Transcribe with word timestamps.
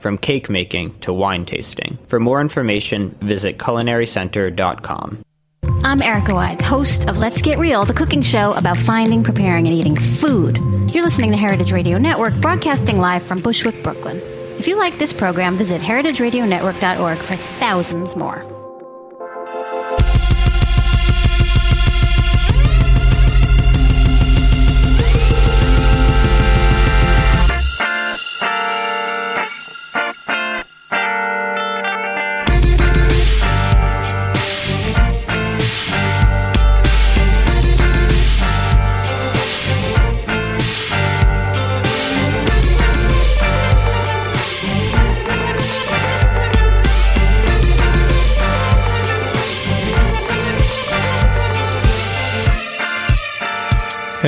from 0.00 0.18
cake 0.18 0.50
making 0.50 0.98
to 1.00 1.12
wine 1.12 1.46
tasting. 1.46 1.98
For 2.08 2.18
more 2.18 2.40
information, 2.40 3.16
visit 3.20 3.58
culinarycenter.com. 3.58 5.24
I'm 5.82 6.02
Erica 6.02 6.34
Wides, 6.34 6.64
host 6.64 7.08
of 7.08 7.16
Let's 7.16 7.40
Get 7.40 7.58
Real, 7.58 7.84
the 7.84 7.94
cooking 7.94 8.22
show 8.22 8.52
about 8.54 8.76
finding, 8.76 9.22
preparing, 9.22 9.66
and 9.66 9.74
eating 9.74 9.96
food. 9.96 10.58
You're 10.92 11.04
listening 11.04 11.30
to 11.30 11.36
Heritage 11.36 11.72
Radio 11.72 11.98
Network, 11.98 12.34
broadcasting 12.40 12.98
live 12.98 13.22
from 13.22 13.40
Bushwick, 13.40 13.82
Brooklyn. 13.82 14.18
If 14.58 14.66
you 14.66 14.76
like 14.76 14.98
this 14.98 15.12
program, 15.12 15.56
visit 15.56 15.80
heritageradionetwork.org 15.80 17.18
for 17.18 17.34
thousands 17.34 18.14
more. 18.14 18.59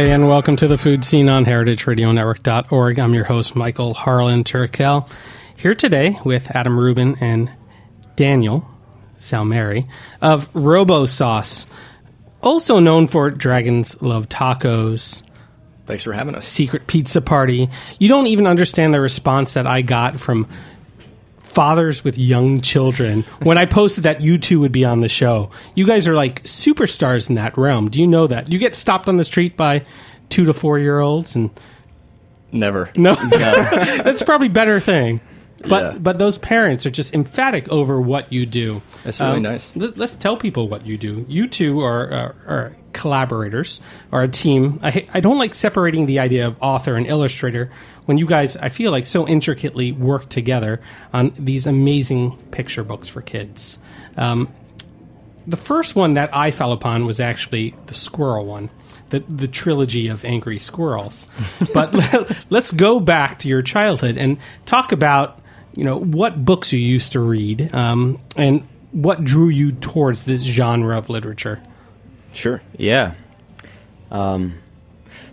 Hey, 0.03 0.11
and 0.11 0.27
welcome 0.27 0.57
to 0.57 0.67
the 0.67 0.77
Food 0.77 1.05
Seen 1.05 1.29
on 1.29 1.45
heritageradionetwork.org. 1.45 2.99
I'm 2.99 3.15
your 3.15 3.23
host, 3.23 3.55
Michael 3.55 3.95
Harlan 3.95 4.43
Turkel, 4.43 5.09
here 5.57 5.77
today 5.77 6.19
with 6.25 6.51
Adam 6.57 6.77
Rubin 6.77 7.17
and 7.21 7.49
Daniel 8.17 8.69
Salmieri 9.21 9.87
of 10.21 10.53
Robo 10.57 11.07
Sauce, 11.07 11.69
also 12.43 12.81
known 12.81 13.07
for 13.07 13.31
Dragons 13.31 14.03
Love 14.03 14.29
Tacos, 14.29 15.23
Thanks 15.87 16.03
for 16.03 16.12
having 16.12 16.35
us. 16.35 16.49
Secret 16.49 16.89
Pizza 16.89 17.21
Party. 17.21 17.71
You 18.01 18.09
don't 18.09 18.27
even 18.27 18.49
understand 18.49 18.95
the 18.95 19.01
response 19.01 19.55
that 19.55 19.69
I 19.69 19.83
got 19.83 20.19
from 20.19 20.49
fathers 21.53 22.03
with 22.03 22.17
young 22.19 22.61
children 22.61 23.23
when 23.43 23.59
I 23.59 23.67
posted 23.67 24.05
that 24.05 24.21
you 24.21 24.39
two 24.39 24.59
would 24.61 24.73
be 24.73 24.85
on 24.85 25.01
the 25.01 25.09
show. 25.09 25.51
You 25.75 25.87
guys 25.87 26.09
are 26.09 26.15
like 26.15 26.43
superstars 26.45 27.29
in 27.29 27.35
that 27.37 27.57
realm. 27.59 27.91
Do 27.91 28.01
you 28.01 28.07
know 28.07 28.27
that? 28.27 28.47
Do 28.47 28.53
you 28.53 28.59
get 28.59 28.75
stopped 28.75 29.07
on 29.09 29.17
the 29.17 29.25
street 29.25 29.57
by 29.57 29.85
two 30.31 30.45
to 30.47 30.53
four 30.55 30.79
year 30.79 31.01
olds 31.01 31.37
and 31.37 31.51
Never. 32.53 32.91
no? 32.97 33.15
That's 33.31 34.23
probably 34.23 34.49
a 34.49 34.51
better 34.51 34.79
thing. 34.81 35.21
But 35.62 35.83
Yeah. 35.95 35.99
but 35.99 36.19
those 36.19 36.39
parents 36.39 36.87
are 36.87 36.91
just 36.91 37.15
emphatic 37.15 37.69
over 37.69 38.00
what 38.00 38.33
you 38.33 38.47
do. 38.47 38.75
Um, 38.77 38.83
That's 39.05 39.21
really 39.21 39.41
nice. 39.41 39.75
Let, 39.77 40.00
us 40.00 40.17
tell 40.17 40.37
people 40.37 40.69
what 40.69 40.87
you 40.87 40.99
do. 40.99 41.25
You 41.28 41.47
two 41.49 41.81
are, 41.81 42.11
are, 42.12 42.34
are 42.47 42.73
collaborators, 42.93 43.81
are 44.12 44.23
a 44.23 44.28
team. 44.28 44.81
I 44.83 45.06
I 45.15 45.21
don't 45.21 45.39
like 45.39 45.55
separating 45.55 46.06
the 46.06 46.19
idea 46.19 46.47
of 46.47 46.56
author 46.61 46.97
and 46.97 47.06
illustrator 47.06 47.71
when 48.06 48.19
you 48.19 48.27
guys 48.27 48.56
I 48.56 48.69
feel 48.69 48.91
like 48.91 49.06
so 49.06 49.27
intricately 49.27 49.93
work 49.93 50.28
together 50.28 50.81
on 51.12 51.33
these 51.39 51.67
amazing 51.67 52.37
picture 52.50 52.84
books 52.84 53.09
for 53.09 53.23
kids. 53.23 53.79
Um, 54.17 54.49
the 55.47 55.56
first 55.56 55.97
one 55.97 56.15
that 56.15 56.34
I 56.34 56.50
fell 56.53 56.73
upon 56.73 57.05
was 57.05 57.19
actually 57.19 57.75
the 57.87 57.94
squirrel 57.94 58.47
one, 58.47 58.71
the 59.11 59.21
the 59.29 59.49
trilogy 59.49 60.09
of 60.09 60.25
angry 60.25 60.59
squirrels. 60.59 61.27
but 61.75 61.93
let's 62.50 62.71
go 62.71 63.00
back 63.00 63.41
to 63.41 63.49
your 63.49 63.62
childhood 63.62 64.17
and 64.17 64.39
talk 64.67 64.93
about 64.93 65.41
you 65.75 65.84
know 65.84 65.99
what 65.99 66.44
books 66.44 66.72
you 66.72 66.78
used 66.78 67.12
to 67.12 67.21
read 67.21 67.75
um, 67.75 68.21
and 68.37 68.66
what 68.93 69.25
drew 69.25 69.49
you 69.49 69.72
towards 69.72 70.25
this 70.25 70.43
genre 70.43 70.99
of 70.99 71.09
literature. 71.09 71.62
Sure. 72.33 72.62
Yeah. 72.77 73.15
Um, 74.11 74.59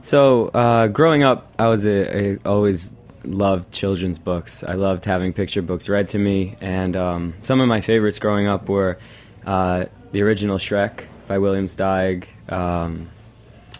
so 0.01 0.47
uh, 0.47 0.87
growing 0.87 1.23
up, 1.23 1.53
I 1.59 1.67
was 1.67 1.85
a, 1.85 2.35
a 2.35 2.37
always 2.45 2.91
loved 3.23 3.71
children's 3.73 4.17
books. 4.17 4.63
I 4.63 4.73
loved 4.73 5.05
having 5.05 5.33
picture 5.33 5.61
books 5.61 5.89
read 5.89 6.09
to 6.09 6.19
me, 6.19 6.55
and 6.61 6.95
um, 6.95 7.33
some 7.41 7.59
of 7.61 7.67
my 7.67 7.81
favorites 7.81 8.19
growing 8.19 8.47
up 8.47 8.69
were 8.69 8.97
uh, 9.45 9.85
the 10.11 10.21
original 10.21 10.57
Shrek 10.57 11.03
by 11.27 11.37
William 11.37 11.67
Steig. 11.67 12.27
Um, 12.51 13.09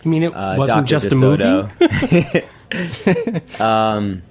I 0.04 0.08
mean, 0.08 0.24
it 0.24 0.34
uh, 0.34 0.56
wasn't 0.58 0.88
Dr. 0.88 1.00
just 1.00 1.12
a 1.12 1.16
movie. 1.16 2.44
Um, 3.60 4.22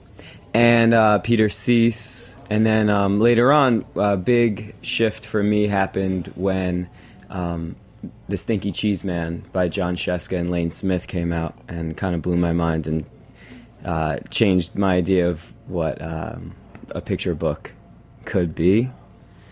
and 0.54 0.94
uh, 0.94 1.18
Peter 1.18 1.48
Sís. 1.48 2.36
And 2.50 2.64
then 2.64 2.88
um, 2.88 3.20
later 3.20 3.52
on, 3.52 3.84
a 3.94 4.16
big 4.16 4.74
shift 4.82 5.26
for 5.26 5.42
me 5.42 5.66
happened 5.66 6.28
when 6.34 6.88
um, 7.28 7.76
The 8.28 8.36
Stinky 8.36 8.72
Cheese 8.72 9.04
Man 9.04 9.44
by 9.52 9.68
Jon 9.68 9.96
Scieszka 9.96 10.38
and 10.38 10.48
Lane 10.50 10.70
Smith 10.70 11.06
came 11.06 11.32
out 11.32 11.54
and 11.68 11.96
kind 11.96 12.14
of 12.14 12.22
blew 12.22 12.36
my 12.36 12.52
mind 12.52 12.86
and 12.86 13.04
uh, 13.84 14.16
changed 14.30 14.76
my 14.76 14.94
idea 14.94 15.28
of 15.28 15.52
what 15.66 16.00
um, 16.00 16.54
a 16.90 17.00
picture 17.00 17.34
book 17.34 17.72
could 18.24 18.54
be. 18.54 18.90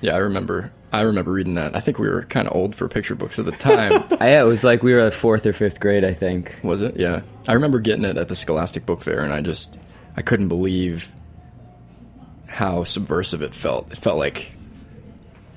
Yeah, 0.00 0.14
I 0.14 0.18
remember. 0.18 0.72
I 0.92 1.02
remember 1.02 1.32
reading 1.32 1.54
that. 1.56 1.76
I 1.76 1.80
think 1.80 1.98
we 1.98 2.08
were 2.08 2.22
kind 2.22 2.48
of 2.48 2.54
old 2.56 2.74
for 2.74 2.88
picture 2.88 3.14
books 3.14 3.38
at 3.38 3.44
the 3.44 3.52
time. 3.52 4.04
Yeah, 4.20 4.40
it 4.42 4.46
was 4.46 4.64
like 4.64 4.82
we 4.82 4.92
were 4.94 5.00
at 5.00 5.14
fourth 5.14 5.44
or 5.44 5.52
fifth 5.52 5.80
grade, 5.80 6.04
I 6.04 6.14
think. 6.14 6.56
was 6.62 6.80
it? 6.80 6.98
Yeah. 6.98 7.22
I 7.46 7.52
remember 7.52 7.78
getting 7.80 8.04
it 8.04 8.16
at 8.16 8.28
the 8.28 8.34
Scholastic 8.34 8.86
Book 8.86 9.02
Fair, 9.02 9.20
and 9.22 9.32
I 9.32 9.42
just 9.42 9.78
I 10.16 10.22
couldn't 10.22 10.48
believe 10.48 11.10
how 12.46 12.84
subversive 12.84 13.42
it 13.42 13.54
felt. 13.54 13.90
It 13.92 13.98
felt 13.98 14.18
like 14.18 14.50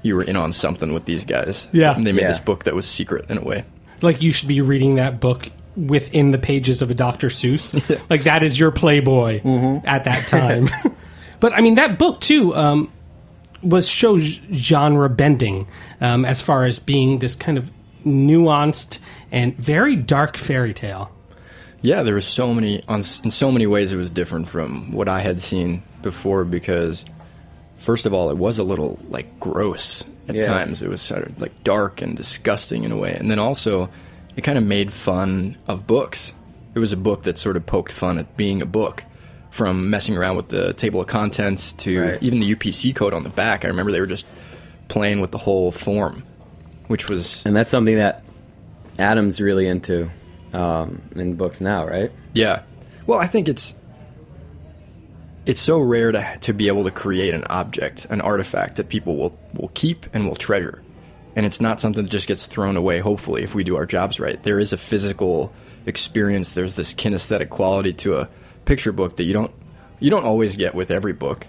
you 0.01 0.15
were 0.15 0.23
in 0.23 0.35
on 0.35 0.53
something 0.53 0.93
with 0.93 1.05
these 1.05 1.25
guys. 1.25 1.67
Yeah. 1.71 1.95
And 1.95 2.05
they 2.05 2.11
made 2.11 2.23
Yeah. 2.23 2.27
this 2.29 2.39
book 2.39 2.63
that 2.65 2.75
was 2.75 2.85
secret 2.87 3.29
in 3.29 3.37
a 3.37 3.43
way. 3.43 3.63
Like 4.01 4.21
you 4.21 4.31
should 4.31 4.47
be 4.47 4.61
reading 4.61 4.95
that 4.95 5.19
book 5.19 5.49
within 5.75 6.31
the 6.31 6.37
pages 6.37 6.81
of 6.81 6.89
a 6.89 6.93
Dr. 6.93 7.27
Seuss. 7.27 7.73
like 8.09 8.23
that 8.23 8.43
is 8.43 8.59
your 8.59 8.71
Playboy 8.71 9.41
at 9.85 10.03
that 10.05 10.27
time. 10.27 10.69
but 11.39 11.53
I 11.53 11.61
mean, 11.61 11.75
that 11.75 11.97
book 11.99 12.19
too 12.21 12.53
um, 12.55 12.91
was 13.61 13.89
so 13.89 14.17
g- 14.17 14.41
genre 14.53 15.09
bending 15.09 15.67
um, 16.01 16.25
as 16.25 16.41
far 16.41 16.65
as 16.65 16.79
being 16.79 17.19
this 17.19 17.35
kind 17.35 17.57
of 17.57 17.71
nuanced 18.05 18.99
and 19.31 19.55
very 19.57 19.95
dark 19.95 20.37
fairy 20.37 20.73
tale. 20.73 21.11
Yeah, 21.81 22.03
there 22.03 22.15
was 22.15 22.25
so 22.25 22.53
many 22.53 22.83
on 22.87 22.99
in 23.23 23.31
so 23.31 23.51
many 23.51 23.65
ways 23.67 23.93
it 23.93 23.97
was 23.97 24.09
different 24.09 24.47
from 24.49 24.91
what 24.91 25.07
I 25.07 25.21
had 25.21 25.39
seen 25.39 25.83
before 26.01 26.43
because 26.43 27.05
first 27.77 28.05
of 28.05 28.13
all 28.13 28.29
it 28.29 28.37
was 28.37 28.59
a 28.59 28.63
little 28.63 28.99
like 29.09 29.39
gross 29.39 30.03
at 30.27 30.35
Yeah. 30.35 30.43
times. 30.43 30.81
It 30.81 30.89
was 30.89 31.01
sort 31.01 31.25
of 31.25 31.39
like 31.41 31.63
dark 31.63 32.01
and 32.01 32.17
disgusting 32.17 32.83
in 32.83 32.91
a 32.91 32.97
way. 32.97 33.15
And 33.17 33.31
then 33.31 33.39
also 33.39 33.89
it 34.35 34.43
kind 34.43 34.57
of 34.57 34.63
made 34.63 34.91
fun 34.91 35.57
of 35.67 35.87
books 35.87 36.33
It 36.75 36.79
was 36.79 36.91
a 36.91 36.97
book 36.97 37.23
that 37.23 37.37
sort 37.39 37.57
of 37.57 37.65
poked 37.65 37.91
fun 37.91 38.19
at 38.19 38.37
being 38.37 38.61
a 38.61 38.65
book, 38.65 39.03
from 39.49 39.89
messing 39.89 40.15
around 40.15 40.35
with 40.37 40.49
the 40.49 40.71
table 40.73 41.01
of 41.01 41.07
contents 41.07 41.73
to 41.73 41.99
Right. 42.01 42.17
even 42.23 42.39
the 42.39 42.45
UPC 42.55 42.93
code 42.93 43.11
on 43.13 43.23
the 43.23 43.29
back. 43.29 43.65
I 43.65 43.69
remember 43.69 43.91
they 43.91 43.99
were 43.99 44.05
just 44.05 44.27
playing 44.87 45.19
with 45.19 45.31
the 45.31 45.39
whole 45.39 45.71
form, 45.71 46.21
which 46.87 47.09
was 47.09 47.41
And 47.43 47.55
that's 47.55 47.71
something 47.71 47.97
that 47.97 48.23
Adam's 48.99 49.41
really 49.41 49.67
into 49.67 50.09
um, 50.53 51.01
in 51.15 51.35
books 51.35 51.61
now, 51.61 51.85
right? 51.87 52.11
Yeah. 52.33 52.63
Well, 53.05 53.19
I 53.19 53.27
think 53.27 53.47
it's 53.47 53.75
it's 55.45 55.61
so 55.61 55.79
rare 55.79 56.11
to 56.11 56.37
to 56.41 56.53
be 56.53 56.67
able 56.67 56.83
to 56.83 56.91
create 56.91 57.33
an 57.33 57.43
object, 57.49 58.05
an 58.09 58.21
artifact 58.21 58.75
that 58.75 58.89
people 58.89 59.17
will 59.17 59.37
will 59.53 59.69
keep 59.69 60.05
and 60.13 60.27
will 60.27 60.35
treasure. 60.35 60.83
And 61.35 61.45
it's 61.45 61.61
not 61.61 61.79
something 61.79 62.03
that 62.03 62.09
just 62.11 62.27
gets 62.27 62.45
thrown 62.45 62.75
away 62.75 62.99
hopefully 62.99 63.43
if 63.43 63.55
we 63.55 63.63
do 63.63 63.75
our 63.75 63.85
jobs 63.85 64.19
right. 64.19 64.41
There 64.43 64.59
is 64.59 64.73
a 64.73 64.77
physical 64.77 65.53
experience, 65.85 66.53
there's 66.53 66.75
this 66.75 66.93
kinesthetic 66.93 67.49
quality 67.49 67.93
to 67.93 68.17
a 68.17 68.29
picture 68.65 68.91
book 68.91 69.17
that 69.17 69.23
you 69.23 69.33
don't 69.33 69.51
you 69.99 70.09
don't 70.09 70.25
always 70.25 70.55
get 70.55 70.75
with 70.75 70.91
every 70.91 71.13
book. 71.13 71.45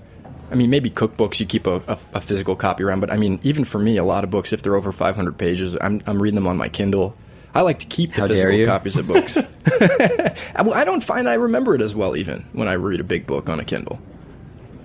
I 0.51 0.57
mean, 0.57 0.71
maybe 0.71 0.91
cookbooks 0.91 1.39
you 1.39 1.47
keep 1.47 1.67
a, 1.67 1.77
a, 1.87 1.99
a 2.15 2.21
physical 2.21 2.57
copy 2.57 2.83
around, 2.83 3.01
but 3.01 3.13
I 3.13 3.17
mean, 3.17 3.39
even 3.45 3.65
for 3.65 3.79
me, 3.79 3.97
a 3.99 4.05
lot 4.05 4.25
of 4.25 4.31
books, 4.31 4.53
if 4.53 4.63
they're 4.63 4.75
over 4.75 4.91
500 4.91 5.39
pages, 5.39 5.77
I'm, 5.81 6.03
I'm 6.07 6.21
reading 6.21 6.35
them 6.35 6.49
on 6.49 6.57
my 6.57 6.69
Kindle. 6.69 7.17
I 7.55 7.63
like 7.63 7.81
to 7.81 7.87
keep 7.87 8.15
the 8.15 8.23
How 8.23 8.29
physical 8.29 8.67
copies 8.67 8.97
of 8.97 9.07
books. 9.07 9.37
I 9.67 10.35
I 10.57 10.85
don't 10.85 11.03
find 11.03 11.29
I 11.29 11.35
remember 11.35 11.75
it 11.75 11.81
as 11.81 11.95
well 11.95 12.17
even 12.17 12.47
when 12.53 12.69
I 12.69 12.75
read 12.75 13.01
a 13.01 13.05
big 13.05 13.27
book 13.27 13.49
on 13.49 13.59
a 13.61 13.65
Kindle. 13.65 14.01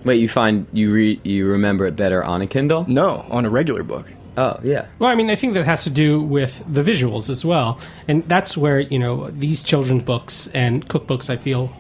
Wait, 0.04 0.18
you 0.18 0.30
find 0.30 0.68
you 0.72 0.92
re- 0.92 1.22
you 1.24 1.48
remember 1.48 1.86
it 1.86 1.96
better 1.96 2.24
on 2.24 2.42
a 2.42 2.48
Kindle? 2.48 2.86
No, 2.88 3.26
on 3.30 3.46
a 3.46 3.50
regular 3.50 3.84
book. 3.84 4.06
Oh, 4.38 4.60
yeah. 4.64 4.88
Well, 5.00 5.10
I 5.10 5.16
mean, 5.16 5.30
I 5.30 5.36
think 5.36 5.54
that 5.54 5.66
has 5.66 5.86
to 5.86 5.90
do 5.90 6.22
with 6.22 6.62
the 6.68 6.84
visuals 6.84 7.30
as 7.30 7.46
well, 7.46 7.80
and 8.08 8.24
that's 8.28 8.58
where 8.58 8.80
you 8.80 9.00
know 9.00 9.32
these 9.32 9.64
children's 9.64 10.04
books 10.04 10.48
and 10.54 10.88
cookbooks. 10.88 11.30
I 11.30 11.38
feel 11.38 11.72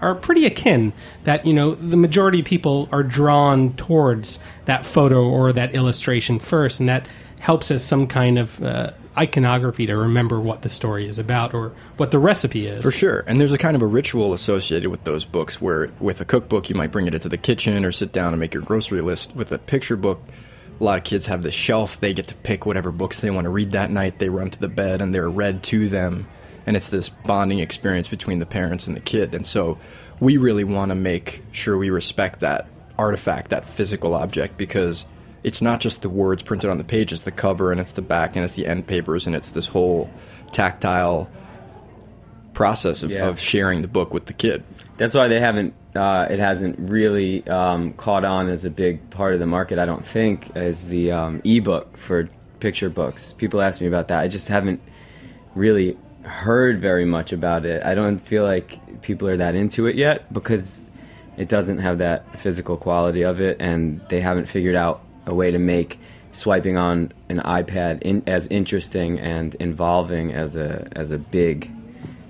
are 0.00 0.14
pretty 0.14 0.46
akin. 0.46 0.92
That 1.24 1.44
you 1.44 1.52
know 1.52 1.74
the 1.74 1.96
majority 1.96 2.40
of 2.40 2.46
people 2.46 2.88
are 2.92 3.02
drawn 3.02 3.74
towards 3.74 4.38
that 4.66 4.86
photo 4.86 5.24
or 5.24 5.52
that 5.52 5.74
illustration 5.74 6.38
first, 6.38 6.80
and 6.80 6.88
that 6.88 7.08
helps 7.40 7.70
as 7.70 7.82
some 7.82 8.06
kind 8.06 8.38
of 8.38 8.62
uh, 8.62 8.90
iconography 9.16 9.86
to 9.86 9.96
remember 9.96 10.38
what 10.38 10.62
the 10.62 10.68
story 10.68 11.08
is 11.08 11.18
about 11.18 11.54
or 11.54 11.72
what 11.96 12.10
the 12.10 12.18
recipe 12.18 12.66
is. 12.66 12.82
For 12.82 12.92
sure. 12.92 13.24
And 13.26 13.40
there's 13.40 13.52
a 13.52 13.58
kind 13.58 13.74
of 13.74 13.82
a 13.82 13.86
ritual 13.86 14.34
associated 14.34 14.90
with 14.90 15.04
those 15.04 15.24
books 15.24 15.60
where 15.60 15.90
with 15.98 16.20
a 16.20 16.24
cookbook 16.24 16.68
you 16.68 16.76
might 16.76 16.92
bring 16.92 17.06
it 17.06 17.14
into 17.14 17.28
the 17.28 17.38
kitchen 17.38 17.84
or 17.84 17.92
sit 17.92 18.12
down 18.12 18.32
and 18.32 18.40
make 18.40 18.54
your 18.54 18.62
grocery 18.62 19.00
list. 19.00 19.34
With 19.34 19.50
a 19.52 19.58
picture 19.58 19.96
book, 19.96 20.22
a 20.78 20.84
lot 20.84 20.98
of 20.98 21.04
kids 21.04 21.26
have 21.26 21.42
the 21.42 21.50
shelf. 21.50 21.98
They 21.98 22.12
get 22.12 22.28
to 22.28 22.34
pick 22.36 22.66
whatever 22.66 22.92
books 22.92 23.20
they 23.20 23.30
want 23.30 23.46
to 23.46 23.50
read 23.50 23.72
that 23.72 23.90
night. 23.90 24.18
They 24.18 24.28
run 24.28 24.50
to 24.50 24.60
the 24.60 24.68
bed 24.68 25.00
and 25.00 25.14
they're 25.14 25.30
read 25.30 25.62
to 25.64 25.88
them. 25.88 26.28
And 26.66 26.76
it's 26.76 26.88
this 26.88 27.08
bonding 27.08 27.58
experience 27.60 28.06
between 28.06 28.38
the 28.38 28.46
parents 28.46 28.86
and 28.86 28.94
the 28.94 29.00
kid. 29.00 29.34
And 29.34 29.46
so 29.46 29.78
we 30.20 30.36
really 30.36 30.64
want 30.64 30.90
to 30.90 30.94
make 30.94 31.42
sure 31.52 31.78
we 31.78 31.88
respect 31.88 32.40
that 32.40 32.68
artifact, 32.98 33.48
that 33.48 33.64
physical 33.64 34.14
object, 34.14 34.58
because 34.58 35.06
it's 35.42 35.62
not 35.62 35.80
just 35.80 36.02
the 36.02 36.10
words 36.10 36.42
printed 36.42 36.70
on 36.70 36.78
the 36.78 36.84
page, 36.84 37.12
it's 37.12 37.22
the 37.22 37.30
cover 37.30 37.72
and 37.72 37.80
it's 37.80 37.92
the 37.92 38.02
back 38.02 38.36
and 38.36 38.44
it's 38.44 38.54
the 38.54 38.66
end 38.66 38.86
papers 38.86 39.26
and 39.26 39.34
it's 39.34 39.48
this 39.48 39.66
whole 39.66 40.10
tactile 40.52 41.30
process 42.52 43.02
of, 43.02 43.10
Yeah. 43.10 43.26
of 43.28 43.38
sharing 43.38 43.82
the 43.82 43.88
book 43.88 44.12
with 44.12 44.26
the 44.26 44.32
kid. 44.32 44.62
That's 44.96 45.14
why 45.14 45.28
they 45.28 45.40
haven't. 45.40 45.74
Uh, 45.96 46.26
it 46.30 46.38
hasn't 46.38 46.78
really 46.78 47.46
um, 47.48 47.94
caught 47.94 48.24
on 48.24 48.48
as 48.48 48.64
a 48.64 48.70
big 48.70 49.10
part 49.10 49.32
of 49.34 49.40
the 49.40 49.46
market. 49.46 49.78
I 49.78 49.86
don't 49.86 50.04
think 50.04 50.54
as 50.54 50.86
the 50.86 51.10
um, 51.12 51.40
ebook 51.44 51.96
for 51.96 52.28
picture 52.60 52.90
books. 52.90 53.32
People 53.32 53.60
ask 53.62 53.80
me 53.80 53.86
about 53.86 54.08
that. 54.08 54.20
I 54.20 54.28
just 54.28 54.48
haven't 54.48 54.80
really 55.54 55.96
heard 56.22 56.80
very 56.80 57.06
much 57.06 57.32
about 57.32 57.64
it. 57.64 57.82
I 57.82 57.94
don't 57.94 58.18
feel 58.18 58.44
like 58.44 59.00
people 59.02 59.26
are 59.28 59.38
that 59.38 59.54
into 59.54 59.86
it 59.86 59.96
yet 59.96 60.30
because 60.32 60.82
it 61.38 61.48
doesn't 61.48 61.78
have 61.78 61.98
that 61.98 62.38
physical 62.38 62.76
quality 62.76 63.22
of 63.22 63.40
it, 63.40 63.56
and 63.58 64.00
they 64.10 64.20
haven't 64.20 64.46
figured 64.48 64.76
out 64.76 65.02
a 65.30 65.34
way 65.34 65.50
to 65.50 65.58
make 65.58 65.98
swiping 66.32 66.76
on 66.76 67.12
an 67.28 67.38
iPad 67.38 68.02
in, 68.02 68.22
as 68.26 68.46
interesting 68.48 69.18
and 69.18 69.54
involving 69.56 70.32
as 70.32 70.56
a 70.56 70.88
as 70.92 71.10
a 71.10 71.18
big 71.18 71.70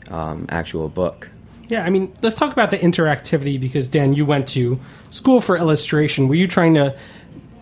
um, 0.09 0.47
actual 0.49 0.89
book. 0.89 1.29
Yeah, 1.69 1.85
I 1.85 1.91
mean, 1.91 2.13
let's 2.21 2.35
talk 2.35 2.53
about 2.53 2.73
the 2.73 2.79
interactivity 2.79 3.61
because 3.61 3.87
Dan, 3.87 4.13
you 4.13 4.27
went 4.27 4.49
to 4.49 4.81
school 5.11 5.41
for 5.41 5.57
illustration. 5.57 6.27
Were 6.27 6.35
you 6.35 6.49
trying 6.49 6.75
to 6.75 6.97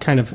kind 0.01 0.19
of 0.19 0.35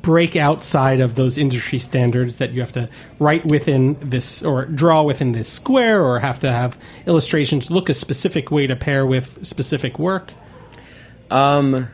break 0.00 0.34
outside 0.34 1.00
of 1.00 1.14
those 1.14 1.36
industry 1.36 1.78
standards 1.78 2.38
that 2.38 2.52
you 2.52 2.60
have 2.60 2.72
to 2.72 2.88
write 3.18 3.44
within 3.44 3.96
this 4.00 4.42
or 4.42 4.64
draw 4.64 5.02
within 5.02 5.32
this 5.32 5.46
square 5.46 6.02
or 6.02 6.18
have 6.18 6.40
to 6.40 6.50
have 6.50 6.78
illustrations 7.06 7.70
look 7.70 7.90
a 7.90 7.94
specific 7.94 8.50
way 8.50 8.66
to 8.66 8.74
pair 8.74 9.04
with 9.04 9.44
specific 9.46 9.98
work? 9.98 10.32
Um, 11.30 11.88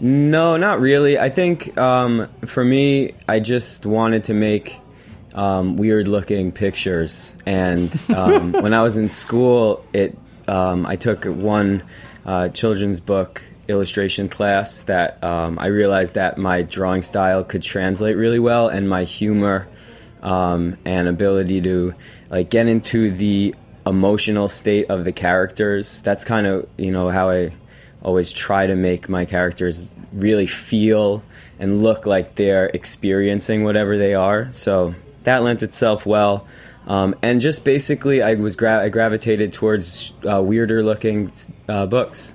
no, 0.00 0.56
not 0.56 0.80
really. 0.80 1.18
I 1.18 1.28
think 1.28 1.76
um, 1.78 2.28
for 2.46 2.64
me, 2.64 3.14
I 3.28 3.40
just 3.40 3.86
wanted 3.86 4.24
to 4.24 4.34
make 4.34 4.78
um, 5.34 5.76
weird 5.76 6.08
looking 6.08 6.52
pictures. 6.52 7.34
And 7.46 7.92
um, 8.14 8.52
when 8.62 8.74
I 8.74 8.82
was 8.82 8.96
in 8.96 9.10
school, 9.10 9.84
it 9.92 10.16
um, 10.48 10.86
I 10.86 10.96
took 10.96 11.24
one 11.24 11.82
uh, 12.24 12.48
children's 12.48 13.00
book 13.00 13.42
illustration 13.68 14.28
class 14.28 14.82
that 14.82 15.22
um, 15.22 15.58
I 15.58 15.66
realized 15.66 16.14
that 16.16 16.38
my 16.38 16.62
drawing 16.62 17.02
style 17.02 17.44
could 17.44 17.62
translate 17.62 18.16
really 18.16 18.40
well, 18.40 18.68
and 18.68 18.88
my 18.88 19.04
humor 19.04 19.68
um, 20.22 20.76
and 20.84 21.08
ability 21.08 21.60
to 21.62 21.94
like 22.30 22.50
get 22.50 22.66
into 22.66 23.10
the 23.10 23.54
emotional 23.86 24.48
state 24.48 24.90
of 24.90 25.04
the 25.04 25.12
characters. 25.12 26.02
That's 26.02 26.24
kind 26.24 26.46
of 26.46 26.68
you 26.76 26.90
know 26.90 27.10
how 27.10 27.30
I 27.30 27.52
always 28.02 28.32
try 28.32 28.66
to 28.66 28.74
make 28.74 29.08
my 29.08 29.24
characters 29.24 29.90
really 30.12 30.46
feel 30.46 31.22
and 31.58 31.82
look 31.82 32.06
like 32.06 32.34
they're 32.36 32.66
experiencing 32.66 33.64
whatever 33.64 33.98
they 33.98 34.14
are. 34.14 34.52
So 34.52 34.94
that 35.24 35.42
lent 35.42 35.62
itself 35.62 36.06
well. 36.06 36.46
Um, 36.86 37.14
and 37.22 37.40
just 37.40 37.64
basically, 37.64 38.22
I 38.22 38.34
was 38.34 38.56
gra- 38.56 38.82
I 38.82 38.88
gravitated 38.88 39.52
towards 39.52 40.12
uh, 40.28 40.42
weirder 40.42 40.82
looking 40.82 41.30
uh, 41.68 41.86
books, 41.86 42.32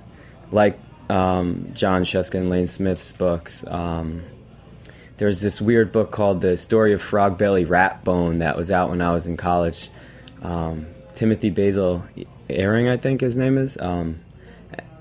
like 0.52 0.78
um, 1.10 1.70
Jon 1.74 2.02
Scieszka 2.02 2.36
and 2.36 2.48
Lane 2.48 2.68
Smith's 2.68 3.10
books. 3.12 3.66
Um, 3.66 4.22
there's 5.16 5.40
this 5.40 5.60
weird 5.60 5.92
book 5.92 6.10
called 6.10 6.40
The 6.40 6.56
Story 6.56 6.92
of 6.92 7.02
Frog 7.02 7.38
Belly 7.38 7.64
Rat 7.64 8.04
Bone 8.04 8.38
that 8.38 8.56
was 8.56 8.70
out 8.70 8.90
when 8.90 9.02
I 9.02 9.12
was 9.12 9.26
in 9.26 9.36
college. 9.36 9.90
Um, 10.42 10.86
Timothy 11.14 11.50
Basil 11.50 12.04
Ering, 12.48 12.90
I 12.90 12.98
think 12.98 13.22
his 13.22 13.36
name 13.36 13.58
is. 13.58 13.76
Um, 13.78 14.20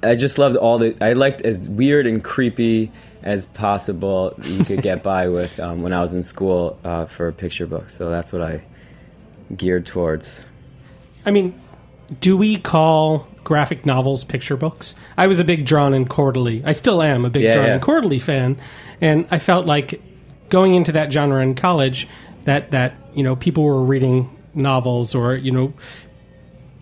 I 0.05 0.15
just 0.15 0.37
loved 0.37 0.55
all 0.55 0.77
the. 0.77 0.95
I 1.01 1.13
liked 1.13 1.41
as 1.41 1.67
weird 1.69 2.07
and 2.07 2.23
creepy 2.23 2.91
as 3.23 3.45
possible 3.47 4.35
you 4.43 4.63
could 4.63 4.81
get 4.81 5.01
by 5.01 5.27
with 5.29 5.59
um, 5.59 5.81
when 5.81 5.93
I 5.93 6.01
was 6.01 6.13
in 6.13 6.23
school 6.23 6.79
uh, 6.83 7.05
for 7.05 7.31
picture 7.31 7.65
books. 7.65 7.97
So 7.97 8.09
that's 8.09 8.31
what 8.31 8.41
I 8.41 8.63
geared 9.55 9.85
towards. 9.85 10.43
I 11.25 11.31
mean, 11.31 11.59
do 12.21 12.37
we 12.37 12.57
call 12.57 13.27
graphic 13.43 13.85
novels 13.85 14.23
picture 14.23 14.57
books? 14.57 14.95
I 15.17 15.27
was 15.27 15.39
a 15.39 15.43
big 15.43 15.65
Drawn 15.65 15.93
and 15.93 16.09
Quarterly. 16.09 16.63
I 16.65 16.71
still 16.71 17.01
am 17.01 17.25
a 17.25 17.29
big 17.29 17.43
Yeah, 17.43 17.53
Drawn 17.53 17.65
yeah. 17.67 17.73
and 17.73 17.81
Quarterly 17.81 18.19
fan, 18.19 18.59
and 19.01 19.25
I 19.31 19.39
felt 19.39 19.65
like 19.65 20.01
going 20.49 20.75
into 20.75 20.91
that 20.91 21.11
genre 21.11 21.41
in 21.41 21.55
college 21.55 22.07
that 22.43 22.71
that 22.71 22.93
you 23.13 23.23
know 23.23 23.35
people 23.35 23.63
were 23.63 23.81
reading 23.83 24.29
novels 24.53 25.15
or 25.15 25.35
you 25.35 25.51
know 25.51 25.73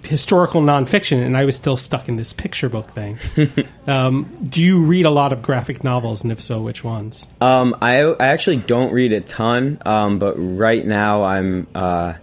historical 0.05 0.61
nonfiction, 0.61 1.25
and 1.25 1.37
I 1.37 1.45
was 1.45 1.55
still 1.55 1.77
stuck 1.77 2.09
in 2.09 2.15
this 2.15 2.33
picture 2.33 2.69
book 2.69 2.91
thing. 2.91 3.17
um, 3.87 4.47
do 4.47 4.61
you 4.61 4.83
read 4.83 5.05
a 5.05 5.09
lot 5.09 5.33
of 5.33 5.41
graphic 5.41 5.83
novels, 5.83 6.23
and 6.23 6.31
if 6.31 6.41
so, 6.41 6.61
which 6.61 6.83
ones? 6.83 7.27
Um, 7.41 7.75
I, 7.81 8.01
I 8.01 8.27
actually 8.27 8.57
don't 8.57 8.91
read 8.93 9.13
a 9.13 9.21
ton, 9.21 9.79
um, 9.85 10.19
but 10.19 10.35
right 10.35 10.85
now 10.85 11.23
I'm 11.23 11.67
uh, 11.73 12.13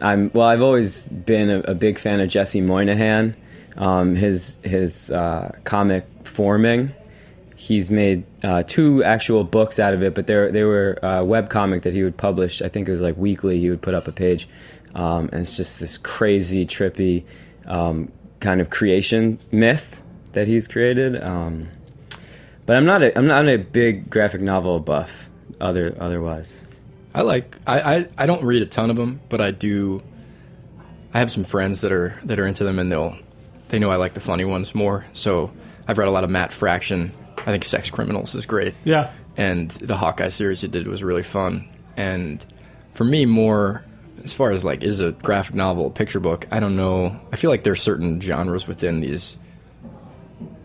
I'm 0.00 0.30
well. 0.34 0.46
I've 0.46 0.62
always 0.62 1.06
been 1.06 1.50
a, 1.50 1.60
a 1.60 1.74
big 1.74 1.98
fan 1.98 2.20
of 2.20 2.28
Jesse 2.28 2.60
Moynihan. 2.60 3.36
Um, 3.76 4.14
his 4.14 4.56
his 4.62 5.10
uh, 5.10 5.52
comic 5.64 6.06
forming. 6.24 6.92
He's 7.58 7.90
made 7.90 8.24
uh, 8.44 8.64
two 8.64 9.02
actual 9.02 9.42
books 9.42 9.78
out 9.78 9.94
of 9.94 10.02
it, 10.02 10.14
but 10.14 10.26
they 10.26 10.50
they 10.50 10.64
were 10.64 11.02
uh, 11.04 11.24
web 11.24 11.48
comic 11.48 11.82
that 11.82 11.94
he 11.94 12.02
would 12.02 12.16
publish. 12.16 12.60
I 12.60 12.68
think 12.68 12.88
it 12.88 12.90
was 12.90 13.00
like 13.00 13.16
weekly. 13.16 13.58
He 13.58 13.70
would 13.70 13.80
put 13.80 13.94
up 13.94 14.08
a 14.08 14.12
page, 14.12 14.48
um, 14.96 15.28
and 15.30 15.42
it's 15.42 15.56
just 15.56 15.78
this 15.78 15.98
crazy, 15.98 16.64
trippy 16.64 17.24
um, 17.66 18.10
kind 18.40 18.60
of 18.60 18.70
creation 18.70 19.38
myth 19.52 20.02
that 20.32 20.48
he's 20.48 20.66
created. 20.66 21.22
Um, 21.22 21.68
but 22.64 22.76
I'm 22.76 22.86
not 22.86 23.02
a 23.02 23.16
I'm 23.16 23.26
not 23.26 23.48
a 23.48 23.58
big 23.58 24.10
graphic 24.10 24.40
novel 24.40 24.80
buff. 24.80 25.28
Other 25.60 25.96
otherwise, 26.00 26.60
I 27.14 27.22
like 27.22 27.56
I, 27.66 27.80
I, 27.80 28.08
I 28.18 28.26
don't 28.26 28.42
read 28.42 28.62
a 28.62 28.66
ton 28.66 28.90
of 28.90 28.96
them, 28.96 29.20
but 29.28 29.40
I 29.40 29.50
do. 29.52 30.02
I 31.14 31.18
have 31.18 31.30
some 31.30 31.44
friends 31.44 31.82
that 31.82 31.92
are 31.92 32.18
that 32.24 32.40
are 32.40 32.46
into 32.46 32.64
them, 32.64 32.78
and 32.78 32.90
they'll 32.90 33.16
they 33.68 33.78
know 33.78 33.90
I 33.90 33.96
like 33.96 34.14
the 34.14 34.20
funny 34.20 34.44
ones 34.44 34.74
more. 34.74 35.04
So 35.12 35.52
I've 35.86 35.98
read 35.98 36.08
a 36.08 36.10
lot 36.10 36.24
of 36.24 36.30
Matt 36.30 36.52
Fraction. 36.52 37.12
I 37.38 37.44
think 37.52 37.64
Sex 37.64 37.90
Criminals 37.90 38.34
is 38.34 38.44
great. 38.46 38.74
Yeah. 38.84 39.12
and 39.36 39.70
the 39.70 39.96
Hawkeye 39.96 40.28
series 40.28 40.62
he 40.62 40.68
did 40.68 40.88
was 40.88 41.02
really 41.02 41.22
fun. 41.22 41.68
And 41.96 42.44
for 42.92 43.04
me, 43.04 43.24
more 43.26 43.84
as 44.26 44.34
far 44.34 44.50
as 44.50 44.64
like 44.64 44.82
is 44.82 44.98
a 44.98 45.12
graphic 45.12 45.54
novel 45.54 45.86
a 45.86 45.90
picture 45.90 46.18
book, 46.18 46.48
I 46.50 46.58
don't 46.58 46.74
know. 46.74 47.16
I 47.32 47.36
feel 47.36 47.48
like 47.48 47.62
there's 47.62 47.80
certain 47.80 48.20
genres 48.20 48.66
within 48.66 48.98
these 48.98 49.38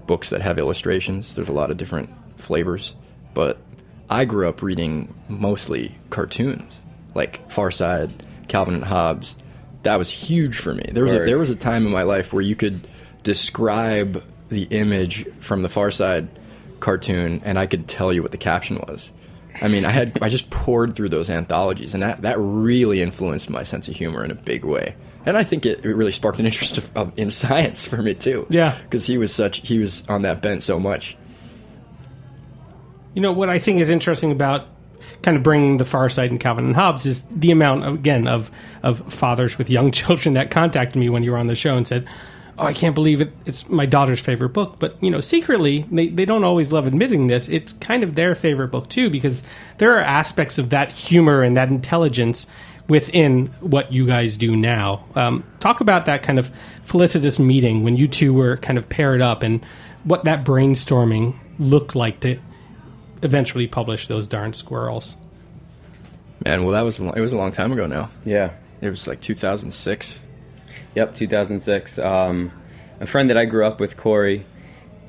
books 0.08 0.32
that 0.32 0.42
have 0.42 0.58
illustrations. 0.58 1.36
There's 1.36 1.48
a 1.48 1.52
lot 1.54 1.70
of 1.70 1.78
different 1.78 2.10
flavors, 2.40 2.96
but 3.36 3.60
I 4.10 4.26
grew 4.26 4.50
up 4.50 4.64
reading 4.64 5.14
mostly 5.30 5.96
cartoons, 6.10 6.82
like 7.14 7.52
Far 7.52 7.70
Side, 7.70 8.26
Calvin 8.48 8.74
and 8.74 8.84
Hobbes. 8.84 9.36
That 9.84 10.00
was 10.00 10.10
huge 10.10 10.58
for 10.58 10.74
me. 10.74 10.86
There 10.92 11.04
was 11.04 11.14
a, 11.14 11.20
there 11.20 11.38
was 11.38 11.52
a 11.52 11.56
time 11.56 11.86
in 11.86 11.92
my 11.92 12.04
life 12.04 12.34
where 12.34 12.42
you 12.42 12.56
could 12.56 12.88
describe 13.22 14.24
the 14.50 14.64
image 14.64 15.28
from 15.40 15.62
the 15.62 15.70
Far 15.70 15.92
Side 15.92 16.30
cartoon, 16.80 17.44
and 17.46 17.60
I 17.60 17.68
could 17.68 17.88
tell 17.88 18.12
you 18.12 18.24
what 18.24 18.32
the 18.32 18.40
caption 18.40 18.80
was. 18.88 19.12
I 19.62 19.68
mean, 19.68 19.86
I 19.86 19.90
had 19.90 20.18
I 20.22 20.30
just 20.30 20.50
poured 20.50 20.96
through 20.96 21.10
those 21.10 21.30
anthologies, 21.30 21.94
and 21.94 22.04
that 22.04 22.22
that 22.22 22.38
really 22.40 23.02
influenced 23.02 23.50
my 23.50 23.64
sense 23.64 23.88
of 23.88 23.96
humor 23.96 24.24
in 24.24 24.32
a 24.32 24.36
big 24.36 24.64
way. 24.64 24.96
And 25.26 25.38
I 25.38 25.44
think 25.44 25.66
it, 25.66 25.86
it 25.86 25.94
really 25.94 26.12
sparked 26.12 26.40
an 26.40 26.46
interest 26.46 26.78
of, 26.78 26.98
of, 26.98 27.18
in 27.18 27.30
science 27.32 27.88
for 27.88 27.98
me 27.98 28.14
too. 28.14 28.48
Yeah. 28.50 28.78
because 28.84 29.06
he 29.06 29.18
was 29.18 29.34
such 29.34 29.68
he 29.68 29.80
was 29.80 30.04
on 30.08 30.24
that 30.24 30.42
bent 30.42 30.64
so 30.64 30.80
much. 30.80 31.18
You 33.14 33.22
know 33.22 33.32
what 33.32 33.50
I 33.50 33.60
think 33.60 33.82
is 33.82 33.90
interesting 33.90 34.32
about 34.32 34.68
kind 35.22 35.38
of 35.38 35.44
bringing 35.44 35.78
the 35.78 35.86
far 35.86 36.10
side 36.10 36.32
and 36.32 36.40
Calvin 36.40 36.66
and 36.66 36.76
Hobbes 36.76 37.06
is 37.06 37.24
the 37.32 37.52
amount 37.52 37.86
again 37.86 38.28
of 38.28 38.50
of 38.84 39.14
fathers 39.14 39.58
with 39.58 39.70
young 39.70 39.92
children 39.92 40.34
that 40.36 40.52
contacted 40.52 41.00
me 41.00 41.10
when 41.10 41.24
you 41.24 41.32
were 41.32 41.38
on 41.38 41.48
the 41.48 41.56
show 41.56 41.76
and 41.76 41.88
said, 41.88 42.08
"Oh, 42.58 42.66
I 42.66 42.74
can't 42.74 42.96
believe 42.96 43.22
it! 43.22 43.32
It's 43.46 43.70
my 43.70 43.86
daughter's 43.86 44.20
favorite 44.20 44.50
book." 44.50 44.78
But 44.80 45.02
you 45.02 45.10
know, 45.10 45.20
secretly 45.20 45.86
they 45.92 46.08
they 46.08 46.26
don't 46.26 46.44
always 46.44 46.72
love 46.72 46.88
admitting 46.88 47.28
this. 47.28 47.50
It's 47.50 47.74
kind 47.74 48.04
of 48.04 48.16
their 48.16 48.36
favorite 48.36 48.70
book 48.70 48.90
too 48.90 49.10
because 49.10 49.44
there 49.78 49.96
are 49.98 50.02
aspects 50.02 50.58
of 50.58 50.70
that 50.70 50.92
humor 50.92 51.42
and 51.44 51.56
that 51.58 51.70
intelligence 51.70 52.48
within 52.88 53.48
what 53.62 53.94
you 53.94 54.06
guys 54.06 54.36
do 54.38 54.56
now. 54.56 55.06
Um, 55.16 55.44
talk 55.60 55.82
about 55.82 56.06
that 56.08 56.24
kind 56.24 56.40
of 56.40 56.52
felicitous 56.84 57.40
meeting 57.40 57.84
when 57.84 57.96
you 57.96 58.08
two 58.08 58.34
were 58.34 58.58
kind 58.58 58.78
of 58.78 58.90
paired 58.90 59.22
up 59.22 59.44
and 59.44 59.64
what 60.04 60.26
that 60.26 60.44
brainstorming 60.44 61.36
looked 61.60 61.96
like 61.96 62.20
to 62.22 62.38
eventually 63.24 63.68
publish 63.68 64.08
those 64.08 64.28
darn 64.28 64.54
squirrels. 64.54 65.16
Man, 66.44 66.64
well, 66.64 66.74
that 66.74 66.82
was 66.82 67.00
a 67.00 67.12
it 67.14 67.22
was 67.22 67.34
a 67.34 67.38
long 67.38 67.52
time 67.52 67.72
ago 67.72 67.86
now. 67.86 68.10
Yeah. 68.26 68.52
It 68.82 68.90
was 68.90 69.08
like 69.08 69.22
2006. 69.22 70.24
Yep, 70.96 71.16
2006. 71.16 72.00
Um, 72.00 72.52
a 73.00 73.06
friend 73.06 73.30
that 73.30 73.38
I 73.38 73.46
grew 73.46 73.66
up 73.66 73.80
with, 73.80 73.98
Corey. 73.98 74.46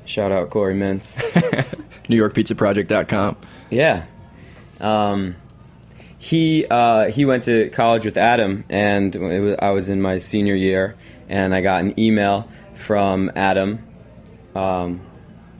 Shout 0.05 0.31
out 0.31 0.49
Corey 0.49 0.75
Mintz. 0.75 1.19
NewYorkPizzaProject.com. 2.09 3.37
yeah. 3.69 4.05
Um, 4.79 5.35
he 6.17 6.65
uh, 6.69 7.09
he 7.09 7.25
went 7.25 7.43
to 7.45 7.69
college 7.69 8.05
with 8.05 8.17
Adam, 8.17 8.63
and 8.69 9.13
it 9.15 9.39
was, 9.39 9.55
I 9.59 9.69
was 9.71 9.89
in 9.89 10.01
my 10.01 10.17
senior 10.19 10.55
year, 10.55 10.95
and 11.29 11.53
I 11.53 11.61
got 11.61 11.81
an 11.81 11.99
email 11.99 12.49
from 12.75 13.31
Adam, 13.35 13.85
um, 14.55 15.01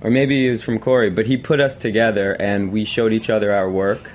or 0.01 0.09
maybe 0.09 0.47
it 0.47 0.51
was 0.51 0.63
from 0.63 0.79
Corey, 0.79 1.09
but 1.09 1.25
he 1.25 1.35
put 1.37 1.59
us 1.59 1.77
together, 1.77 2.33
and 2.33 2.71
we 2.71 2.85
showed 2.85 3.11
each 3.13 3.29
other 3.29 3.53
our 3.53 3.69
work, 3.69 4.09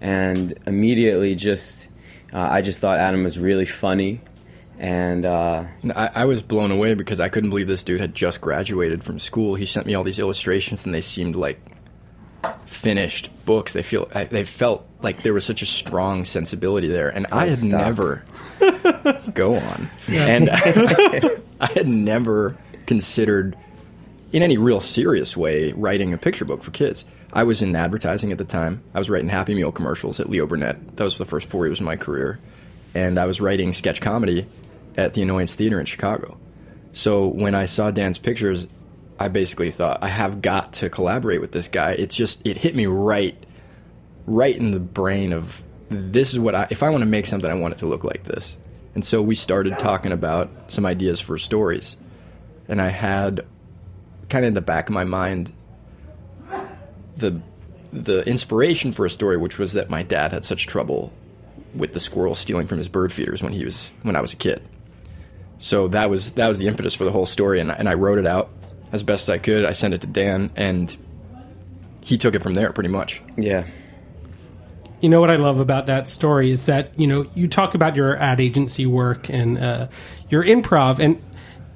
and 0.00 0.58
immediately 0.66 1.34
just 1.34 1.88
uh, 2.32 2.38
I 2.38 2.62
just 2.62 2.80
thought 2.80 2.98
Adam 2.98 3.22
was 3.22 3.38
really 3.38 3.66
funny, 3.66 4.20
and 4.80 5.26
uh, 5.26 5.64
And 5.82 5.92
I, 5.92 6.10
I 6.14 6.24
was 6.24 6.42
blown 6.42 6.70
away 6.70 6.94
because 6.94 7.20
I 7.20 7.28
couldn't 7.28 7.50
believe 7.50 7.66
this 7.68 7.84
dude 7.84 8.00
had 8.00 8.14
just 8.14 8.40
graduated 8.40 9.04
from 9.04 9.18
school. 9.18 9.54
He 9.54 9.66
sent 9.66 9.86
me 9.86 9.94
all 9.94 10.02
these 10.02 10.18
illustrations, 10.18 10.86
and 10.86 10.94
they 10.94 11.02
seemed 11.02 11.36
like 11.36 11.60
finished 12.64 13.30
books. 13.44 13.74
They 13.74 13.82
feel 13.82 14.06
they 14.06 14.42
felt 14.44 14.88
like 15.02 15.22
there 15.22 15.34
was 15.34 15.44
such 15.44 15.60
a 15.60 15.66
strong 15.66 16.24
sensibility 16.24 16.88
there, 16.88 17.10
and 17.10 17.26
I 17.30 17.44
had 17.44 17.58
stop. 17.58 17.70
never 17.70 18.24
go 19.34 19.56
on, 19.56 19.90
and 20.08 20.48
I 21.60 21.66
had 21.74 21.86
never 21.86 22.56
considered 22.86 23.56
in 24.32 24.42
any 24.42 24.56
real 24.56 24.80
serious 24.80 25.36
way 25.36 25.72
writing 25.72 26.14
a 26.14 26.18
picture 26.18 26.46
book 26.46 26.62
for 26.62 26.70
kids. 26.70 27.04
I 27.34 27.42
was 27.42 27.60
in 27.60 27.76
advertising 27.76 28.32
at 28.32 28.38
the 28.38 28.44
time. 28.44 28.82
I 28.94 28.98
was 28.98 29.10
writing 29.10 29.28
Happy 29.28 29.54
Meal 29.54 29.72
commercials 29.72 30.18
at 30.18 30.30
Leo 30.30 30.46
Burnett. 30.46 30.96
That 30.96 31.04
was 31.04 31.18
the 31.18 31.26
first 31.26 31.48
four 31.50 31.66
years 31.66 31.80
of 31.80 31.86
my 31.86 31.96
career. 31.96 32.40
And 32.92 33.20
I 33.20 33.26
was 33.26 33.40
writing 33.40 33.72
sketch 33.72 34.00
comedy 34.00 34.46
at 35.00 35.14
the 35.14 35.22
Annoyance 35.22 35.54
Theater 35.54 35.80
in 35.80 35.86
Chicago. 35.86 36.38
So 36.92 37.26
when 37.26 37.54
I 37.54 37.66
saw 37.66 37.90
Dan's 37.90 38.18
pictures, 38.18 38.66
I 39.18 39.28
basically 39.28 39.70
thought, 39.70 39.98
I 40.02 40.08
have 40.08 40.42
got 40.42 40.72
to 40.74 40.90
collaborate 40.90 41.40
with 41.40 41.52
this 41.52 41.68
guy. 41.68 41.92
It's 41.92 42.16
just, 42.16 42.44
it 42.46 42.56
hit 42.56 42.74
me 42.74 42.86
right, 42.86 43.36
right 44.26 44.56
in 44.56 44.70
the 44.70 44.80
brain 44.80 45.32
of 45.32 45.62
this 45.88 46.32
is 46.32 46.38
what 46.38 46.54
I, 46.54 46.68
if 46.70 46.82
I 46.82 46.90
want 46.90 47.02
to 47.02 47.08
make 47.08 47.26
something, 47.26 47.50
I 47.50 47.54
want 47.54 47.74
it 47.74 47.78
to 47.78 47.86
look 47.86 48.04
like 48.04 48.24
this. 48.24 48.56
And 48.94 49.04
so 49.04 49.22
we 49.22 49.34
started 49.34 49.78
talking 49.78 50.12
about 50.12 50.50
some 50.68 50.86
ideas 50.86 51.20
for 51.20 51.38
stories. 51.38 51.96
And 52.68 52.80
I 52.80 52.88
had 52.88 53.44
kind 54.28 54.44
of 54.44 54.48
in 54.48 54.54
the 54.54 54.60
back 54.60 54.88
of 54.88 54.94
my 54.94 55.04
mind 55.04 55.52
the 57.16 57.40
the 57.92 58.22
inspiration 58.26 58.92
for 58.92 59.04
a 59.04 59.10
story, 59.10 59.36
which 59.36 59.58
was 59.58 59.72
that 59.72 59.90
my 59.90 60.02
dad 60.02 60.32
had 60.32 60.44
such 60.44 60.66
trouble 60.66 61.12
with 61.74 61.92
the 61.92 62.00
squirrel 62.00 62.34
stealing 62.34 62.66
from 62.66 62.78
his 62.78 62.88
bird 62.88 63.12
feeders 63.12 63.42
when 63.42 63.52
he 63.52 63.64
was 63.64 63.92
when 64.02 64.16
I 64.16 64.20
was 64.20 64.32
a 64.32 64.36
kid. 64.36 64.62
So 65.62 65.88
that 65.88 66.08
was 66.08 66.30
that 66.32 66.48
was 66.48 66.58
the 66.58 66.66
impetus 66.68 66.94
for 66.94 67.04
the 67.04 67.12
whole 67.12 67.26
story, 67.26 67.60
and, 67.60 67.70
and 67.70 67.86
I 67.86 67.92
wrote 67.92 68.18
it 68.18 68.26
out 68.26 68.48
as 68.92 69.02
best 69.02 69.28
I 69.28 69.36
could. 69.36 69.66
I 69.66 69.72
sent 69.72 69.92
it 69.92 70.00
to 70.00 70.06
Dan, 70.06 70.50
and 70.56 70.96
he 72.00 72.16
took 72.16 72.34
it 72.34 72.42
from 72.42 72.54
there, 72.54 72.72
pretty 72.72 72.88
much. 72.88 73.22
yeah. 73.36 73.66
You 75.02 75.08
know 75.08 75.20
what 75.20 75.30
I 75.30 75.36
love 75.36 75.60
about 75.60 75.86
that 75.86 76.08
story 76.08 76.50
is 76.50 76.64
that 76.64 76.98
you 76.98 77.06
know 77.06 77.26
you 77.34 77.46
talk 77.46 77.74
about 77.74 77.94
your 77.94 78.16
ad 78.16 78.40
agency 78.40 78.86
work 78.86 79.28
and 79.28 79.58
uh, 79.58 79.88
your 80.30 80.42
improv, 80.42 80.98
and 80.98 81.22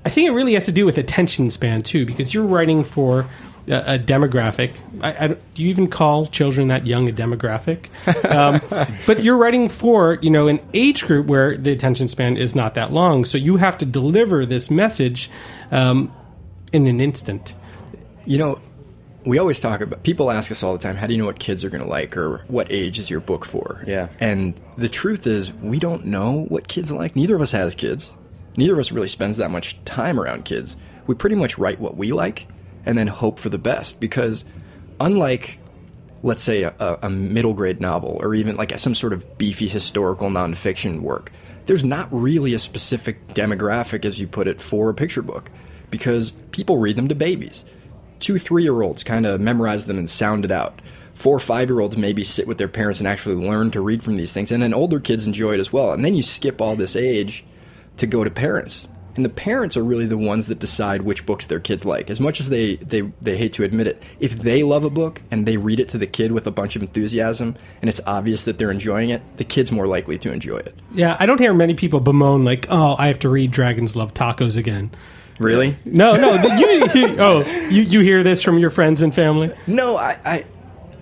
I 0.06 0.08
think 0.08 0.28
it 0.28 0.32
really 0.32 0.54
has 0.54 0.64
to 0.64 0.72
do 0.72 0.86
with 0.86 0.96
attention 0.96 1.50
span 1.50 1.82
too, 1.82 2.06
because 2.06 2.32
you're 2.32 2.44
writing 2.44 2.84
for 2.84 3.28
a, 3.68 3.94
a 3.94 3.98
demographic. 3.98 4.74
I, 5.00 5.12
I, 5.12 5.26
do 5.28 5.62
you 5.62 5.68
even 5.68 5.88
call 5.88 6.26
children 6.26 6.68
that 6.68 6.86
young 6.86 7.08
a 7.08 7.12
demographic? 7.12 7.86
Um, 8.24 8.60
but 9.06 9.22
you're 9.22 9.36
writing 9.36 9.68
for 9.68 10.18
you 10.20 10.30
know 10.30 10.48
an 10.48 10.58
age 10.72 11.06
group 11.06 11.26
where 11.26 11.56
the 11.56 11.70
attention 11.70 12.08
span 12.08 12.36
is 12.36 12.54
not 12.54 12.74
that 12.74 12.92
long, 12.92 13.24
so 13.24 13.38
you 13.38 13.56
have 13.58 13.78
to 13.78 13.84
deliver 13.84 14.44
this 14.44 14.70
message 14.70 15.30
um, 15.70 16.12
in 16.72 16.86
an 16.86 17.00
instant. 17.00 17.54
You 18.24 18.38
know, 18.38 18.60
we 19.24 19.38
always 19.38 19.60
talk 19.60 19.80
about 19.80 20.02
people 20.02 20.30
ask 20.30 20.50
us 20.50 20.62
all 20.62 20.72
the 20.72 20.78
time, 20.78 20.96
how 20.96 21.06
do 21.06 21.12
you 21.12 21.18
know 21.18 21.26
what 21.26 21.38
kids 21.38 21.64
are 21.64 21.70
going 21.70 21.82
to 21.82 21.88
like 21.88 22.16
or 22.16 22.44
what 22.48 22.66
age 22.70 22.98
is 22.98 23.08
your 23.08 23.20
book 23.20 23.44
for? 23.44 23.84
Yeah. 23.86 24.08
And 24.20 24.58
the 24.76 24.88
truth 24.88 25.26
is, 25.26 25.52
we 25.52 25.78
don't 25.78 26.06
know 26.06 26.46
what 26.48 26.66
kids 26.66 26.90
like. 26.90 27.14
Neither 27.14 27.36
of 27.36 27.42
us 27.42 27.52
has 27.52 27.74
kids. 27.74 28.10
Neither 28.56 28.72
of 28.72 28.78
us 28.78 28.90
really 28.90 29.08
spends 29.08 29.36
that 29.36 29.50
much 29.50 29.82
time 29.84 30.18
around 30.18 30.44
kids. 30.44 30.76
We 31.06 31.14
pretty 31.14 31.36
much 31.36 31.58
write 31.58 31.78
what 31.78 31.96
we 31.96 32.12
like 32.12 32.46
and 32.86 32.96
then 32.96 33.06
hope 33.06 33.38
for 33.38 33.48
the 33.48 33.58
best 33.58 34.00
because 34.00 34.44
unlike 35.00 35.58
let's 36.24 36.42
say 36.42 36.62
a, 36.62 36.98
a 37.02 37.10
middle 37.10 37.52
grade 37.52 37.80
novel 37.80 38.18
or 38.20 38.34
even 38.34 38.56
like 38.56 38.76
some 38.78 38.94
sort 38.94 39.12
of 39.12 39.36
beefy 39.36 39.68
historical 39.68 40.30
nonfiction 40.30 41.02
work, 41.02 41.30
there's 41.66 41.84
not 41.84 42.08
really 42.10 42.54
a 42.54 42.58
specific 42.58 43.28
demographic, 43.28 44.04
as 44.04 44.18
you 44.18 44.26
put 44.26 44.48
it, 44.48 44.60
for 44.60 44.90
a 44.90 44.94
picture 44.94 45.22
book 45.22 45.50
because 45.90 46.32
people 46.50 46.78
read 46.78 46.96
them 46.96 47.08
to 47.08 47.14
babies. 47.14 47.64
Two, 48.20 48.38
three 48.38 48.62
year 48.62 48.80
olds 48.82 49.04
kind 49.04 49.26
of 49.26 49.40
memorize 49.40 49.84
them 49.84 49.98
and 49.98 50.08
sound 50.08 50.44
it 50.44 50.50
out. 50.50 50.80
Four, 51.12 51.38
five 51.38 51.68
year 51.68 51.80
olds 51.80 51.96
maybe 51.96 52.24
sit 52.24 52.48
with 52.48 52.58
their 52.58 52.68
parents 52.68 53.00
and 53.00 53.06
actually 53.06 53.36
learn 53.36 53.70
to 53.72 53.80
read 53.80 54.02
from 54.02 54.16
these 54.16 54.32
things. 54.32 54.50
And 54.50 54.62
then 54.62 54.74
older 54.74 55.00
kids 55.00 55.26
enjoy 55.26 55.52
it 55.52 55.60
as 55.60 55.72
well. 55.72 55.92
And 55.92 56.04
then 56.04 56.14
you 56.14 56.22
skip 56.22 56.60
all 56.60 56.74
this 56.74 56.96
age 56.96 57.44
to 57.98 58.06
go 58.06 58.24
to 58.24 58.30
parents. 58.30 58.88
And 59.16 59.24
the 59.24 59.30
parents 59.30 59.76
are 59.76 59.84
really 59.84 60.06
the 60.06 60.18
ones 60.18 60.46
that 60.48 60.58
decide 60.58 61.02
which 61.02 61.24
books 61.24 61.46
their 61.46 61.60
kids 61.60 61.84
like. 61.84 62.10
As 62.10 62.20
much 62.20 62.40
as 62.40 62.48
they, 62.48 62.76
they, 62.76 63.02
they 63.20 63.36
hate 63.36 63.52
to 63.54 63.62
admit 63.62 63.86
it, 63.86 64.02
if 64.20 64.36
they 64.36 64.62
love 64.62 64.84
a 64.84 64.90
book 64.90 65.22
and 65.30 65.46
they 65.46 65.56
read 65.56 65.80
it 65.80 65.88
to 65.90 65.98
the 65.98 66.06
kid 66.06 66.32
with 66.32 66.46
a 66.46 66.50
bunch 66.50 66.76
of 66.76 66.82
enthusiasm 66.82 67.56
and 67.80 67.88
it's 67.88 68.00
obvious 68.06 68.44
that 68.44 68.58
they're 68.58 68.70
enjoying 68.70 69.10
it, 69.10 69.22
the 69.36 69.44
kid's 69.44 69.70
more 69.70 69.86
likely 69.86 70.18
to 70.18 70.32
enjoy 70.32 70.56
it. 70.56 70.74
Yeah, 70.92 71.16
I 71.18 71.26
don't 71.26 71.40
hear 71.40 71.54
many 71.54 71.74
people 71.74 72.00
bemoan 72.00 72.44
like, 72.44 72.66
"Oh, 72.68 72.96
I 72.98 73.06
have 73.08 73.18
to 73.20 73.28
read 73.28 73.50
Dragons 73.50 73.96
Love 73.96 74.14
Tacos 74.14 74.56
again." 74.56 74.90
Really? 75.38 75.76
No, 75.84 76.14
no. 76.14 76.34
you, 76.56 76.88
you, 76.94 77.16
oh, 77.18 77.42
you, 77.68 77.82
you 77.82 78.00
hear 78.00 78.22
this 78.22 78.42
from 78.42 78.58
your 78.58 78.70
friends 78.70 79.02
and 79.02 79.12
family? 79.12 79.52
No, 79.66 79.96
i, 79.96 80.18
I 80.24 80.44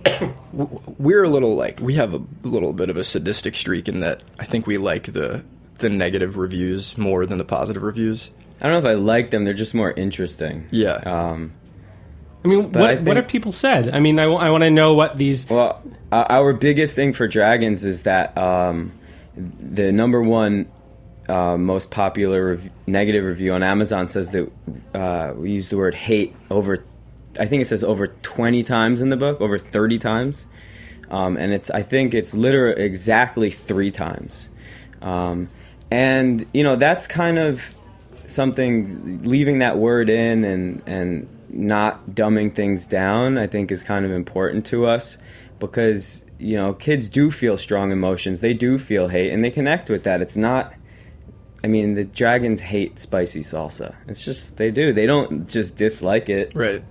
we're 0.51 1.23
a 1.23 1.29
little 1.29 1.55
like 1.55 1.79
we 1.79 1.95
have 1.95 2.13
a 2.13 2.21
little 2.43 2.73
bit 2.73 2.89
of 2.89 2.97
a 2.97 3.03
sadistic 3.03 3.55
streak 3.55 3.87
in 3.87 3.99
that 4.01 4.21
I 4.39 4.45
think 4.45 4.67
we 4.67 4.77
like 4.77 5.13
the 5.13 5.43
the 5.83 5.89
negative 5.89 6.37
reviews 6.37 6.97
more 6.97 7.27
than 7.27 7.37
the 7.37 7.45
positive 7.45 7.83
reviews. 7.83 8.31
I 8.61 8.67
don't 8.67 8.81
know 8.81 8.89
if 8.89 8.97
I 8.97 8.99
like 8.99 9.29
them. 9.29 9.43
They're 9.43 9.53
just 9.53 9.75
more 9.75 9.91
interesting. 9.91 10.67
Yeah. 10.71 10.93
Um, 10.93 11.53
I 12.43 12.47
mean, 12.47 12.71
what, 12.71 12.89
I 12.89 12.95
what 12.95 13.15
have 13.17 13.27
people 13.27 13.51
said? 13.51 13.93
I 13.93 13.99
mean, 13.99 14.19
I, 14.19 14.27
want 14.27 14.63
to 14.63 14.71
know 14.71 14.93
what 14.93 15.17
these. 15.17 15.49
well, 15.49 15.81
uh, 16.11 16.25
our 16.29 16.53
biggest 16.53 16.95
thing 16.95 17.13
for 17.13 17.27
dragons 17.27 17.85
is 17.85 18.03
that 18.03 18.37
um, 18.37 18.91
the 19.35 19.91
number 19.91 20.21
one 20.21 20.69
uh, 21.29 21.57
most 21.57 21.89
popular 21.89 22.47
rev- 22.47 22.69
negative 22.85 23.23
review 23.23 23.53
on 23.53 23.63
Amazon 23.63 24.07
says 24.07 24.31
that 24.31 24.51
uh, 24.93 25.33
we 25.35 25.51
use 25.51 25.69
the 25.69 25.77
word 25.77 25.95
hate 25.95 26.35
over. 26.49 26.83
I 27.39 27.45
think 27.45 27.61
it 27.61 27.65
says 27.65 27.83
over 27.83 28.07
twenty 28.07 28.63
times 28.63 29.01
in 29.01 29.09
the 29.09 29.17
book, 29.17 29.39
over 29.39 29.57
thirty 29.57 29.99
times, 29.99 30.45
um, 31.09 31.37
and 31.37 31.53
it's. 31.53 31.69
I 31.69 31.81
think 31.81 32.13
it's 32.13 32.33
literally 32.33 32.81
exactly 32.81 33.49
three 33.49 33.91
times. 33.91 34.49
Um, 35.01 35.49
and 35.93 36.43
you 36.55 36.63
know 36.63 36.75
that's 36.75 37.05
kind 37.05 37.37
of 37.37 37.75
something 38.25 39.21
leaving 39.23 39.59
that 39.59 39.77
word 39.77 40.09
in 40.09 40.43
and 40.43 40.81
and 40.87 41.29
not 41.49 42.09
dumbing 42.09 42.55
things 42.55 42.87
down. 42.87 43.37
I 43.37 43.45
think 43.45 43.71
is 43.71 43.83
kind 43.83 44.03
of 44.03 44.11
important 44.11 44.65
to 44.67 44.87
us 44.87 45.19
because 45.59 46.25
you 46.39 46.57
know 46.57 46.73
kids 46.73 47.09
do 47.09 47.29
feel 47.29 47.57
strong 47.57 47.91
emotions. 47.91 48.39
They 48.39 48.55
do 48.55 48.79
feel 48.79 49.07
hate 49.07 49.31
and 49.31 49.43
they 49.43 49.51
connect 49.51 49.89
with 49.89 50.03
that. 50.03 50.21
It's 50.21 50.35
not. 50.35 50.73
I 51.63 51.67
mean, 51.67 51.93
the 51.93 52.03
dragons 52.03 52.59
hate 52.59 52.97
spicy 52.99 53.41
salsa. 53.41 53.95
It's 54.07 54.25
just 54.25 54.57
they 54.57 54.71
do. 54.71 54.93
They 54.93 55.05
don't 55.05 55.47
just 55.47 55.77
dislike 55.77 56.27
it. 56.27 56.53
Right. 56.55 56.83